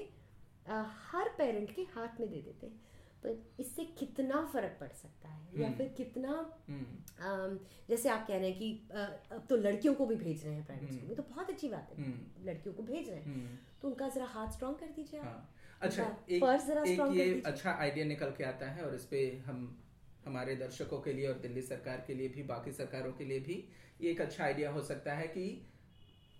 [0.69, 2.81] हर पेरेंट के हाथ में दे देते हैं।
[3.23, 5.61] तो इससे कितना फ़र्क पड़ सकता है?
[5.61, 7.59] या हम्म। फिर कितना हम्म,
[7.89, 8.87] जैसे आप कह रहे हैं कि
[9.31, 11.91] अब तो लड़कियों को भी भेज रहे हैं प्राइवेट। स्कूल में तो बहुत अच्छी बात
[11.91, 15.25] है। हम्म, लड़कियों को भेज रहे हैं। तो उनका जरा हाथ स्ट्रॉन्ग कर दीजिए आप।
[15.25, 19.43] हाँ। अच्छा एक जरा एक ये अच्छा आइडिया निकल के आता है और इस पे
[19.45, 19.81] हम
[20.25, 23.69] हमारे दर्शकों के लिए और दिल्ली सरकार के लिए भी बाकी सरकारों के लिए भी
[24.01, 25.67] ये एक अच्छा आइडिया हो सकता है कि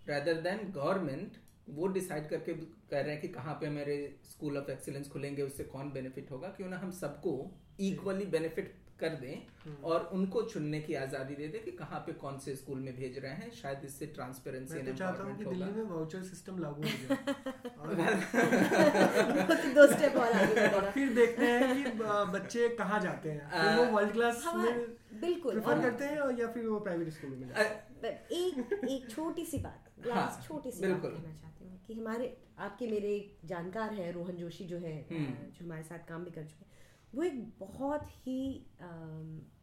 [0.09, 1.37] रेदर देन गवर्नमेंट
[1.69, 5.63] वो डिसाइड करके कह रहे हैं कि कहाँ पे मेरे स्कूल ऑफ़ एक्सीलेंस खुलेंगे उससे
[5.63, 6.47] कौन बेनिफिट होगा?
[6.47, 11.47] क्यों ना हम सबको इक्वली बेनिफिट कर दें हम्म। और उनको चुनने की आज़ादी दे
[11.47, 14.85] दें कि कहाँ पे कौन से स्कूल में भेज रहे हैं। शायद इससे ट्रांसपेरेंसी मैं
[14.85, 17.15] तो चाहता हूँ कि दिल्ली में वाउचर सिस्टम लागू हो जाए।
[19.47, 21.83] तो दो स्टेप और आगे और फिर देखते हैं कि
[22.33, 26.79] बच्चे कहाँ जाते हैं। वो वर्ल्ड क्लास में बिल्कुल। प्रेफर करते हैं या फिर वो
[26.79, 27.83] प्राइवेट स्कूलों में हैं?
[28.03, 31.52] एक एक छोटी सी बात हाँ, लास्ट छोटी सी बात बिल्कुल। कहना चाहती हूँ।
[31.87, 35.99] कि हमारे आपके मेरे एक जानकार हैं रोहन जोशी जो है हम्म। जो हमारे साथ
[35.99, 36.71] काम भी कर चुके हैं।
[37.15, 38.65] वो एक बहुत ही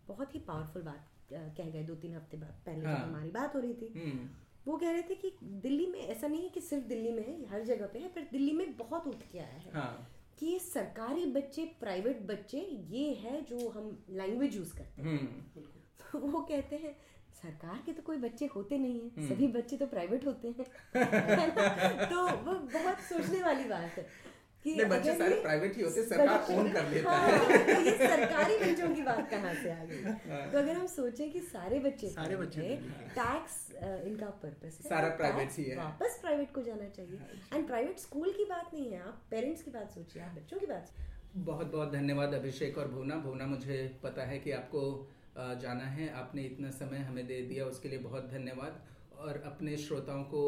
[0.08, 3.54] बहुत ही पावरफुल बात कह गए दो तीन हफ़्ते बाद पहले जब हाँ। हमारी बात
[3.54, 4.28] हो रही थी। हम्म,
[4.66, 7.48] वो कह रहे थे कि दिल्ली में ऐसा नहीं है कि सिर्फ़ दिल्ली में है
[7.48, 10.58] हर जगह पे है पर दिल्ली में बहुत उठ के आया है हाँ। कि ये
[10.58, 12.60] सरकारी बच्चे प्राइवेट बच्चे
[12.90, 16.96] ये है जो हम लैंग्वेज यूज़ करते हैं। तो वो कहते हैं
[17.34, 20.64] सरकार के तो कोई बच्चे होते नहीं हैं। हम्म। सभी बच्चे तो प्राइवेट होते हैं।
[22.10, 24.30] तो वो बहुत सोचने वाली बात है
[24.64, 28.72] कि बच्चे सारे प्राइवेट ही होते सरकार ओन कर लेता हाँ, है। तो ये सरकारी
[28.72, 30.02] बच्चों की बात कहाँ से आ गई?
[30.30, 32.76] हाँ। तो अगर हम सोचें कि सारे बच्चे सारे बच्चे
[33.14, 33.72] टैक्स
[34.06, 37.20] इनका पर्पस है सारा तो private tax ही है। वापस प्राइवेट को जाना चाहिए।
[37.54, 40.66] एंड प्राइवेट स्कूल की बात नहीं है आप पेरेंट्स की बात सोचिए आप बच्चों की
[40.66, 40.90] बात
[41.36, 46.42] बहुत बहुत धन्यवाद अभिषेक और भुवना। भुवना मुझे पता है कि आपको जाना है। आपने
[46.44, 48.80] इतना समय हमें दे दिया, उसके लिए बहुत धन्यवाद।
[49.18, 50.42] और अपने श्रोताओं को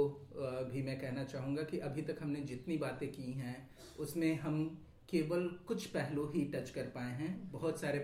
[0.72, 3.57] भी मैं कहना चाहूँगा कि अभी तक हमने जितनी बातें की हैं,
[3.99, 4.64] उसमें हम
[5.11, 7.99] केवल कुछ पहलू ही टच कर पाए हैं। बहुत सारे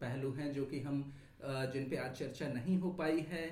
[0.00, 1.02] पहलू हैं जो कि हम
[1.42, 3.44] जिन पे आज चर्चा नहीं हो पाई है।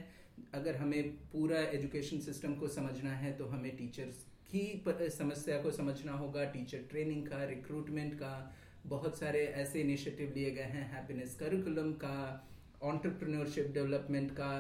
[0.55, 6.13] अगर हमें पूरा एजुकेशन सिस्टम को समझना है तो हमें टीचर्स की समस्या को समझना
[6.13, 8.55] होगा, टीचर ट्रेनिंग का, रिक्रूटमेंट का।
[8.87, 12.47] बहुत सारे ऐसे इनिशिएटिव लिए गए हैं, हैप्पीनेस करिकुलम का
[12.83, 14.53] ऑन्टरप्रिन्योरशिप डेवलपमेंट का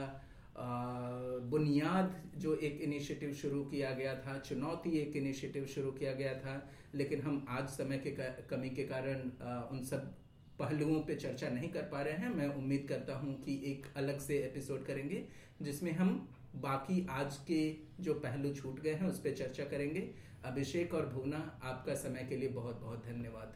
[1.51, 6.55] बुनियाद जो एक इनिशिएटिव शुरू किया गया था, चुनौती एक इनिशिएटिव शुरू किया गया था,
[6.95, 8.11] लेकिन हम आज समय के
[8.51, 9.31] कमी के कारण
[9.71, 10.15] उन सब
[10.59, 14.19] पहलुओं पे चर्चा नहीं कर पा रहे हैं। मैं उम्मीद करता हूँ कि एक अलग
[14.21, 15.25] से एपिसोड करेंगे,
[15.63, 17.63] जिसमें हम बाकी आज के
[18.01, 20.09] जो पहलू छूट गए हैं, उस पर चर्चा करेंगे।
[20.45, 23.55] अभिषेक और भुवना, आपका समय के लिए बहुत बहुत धन्यवाद।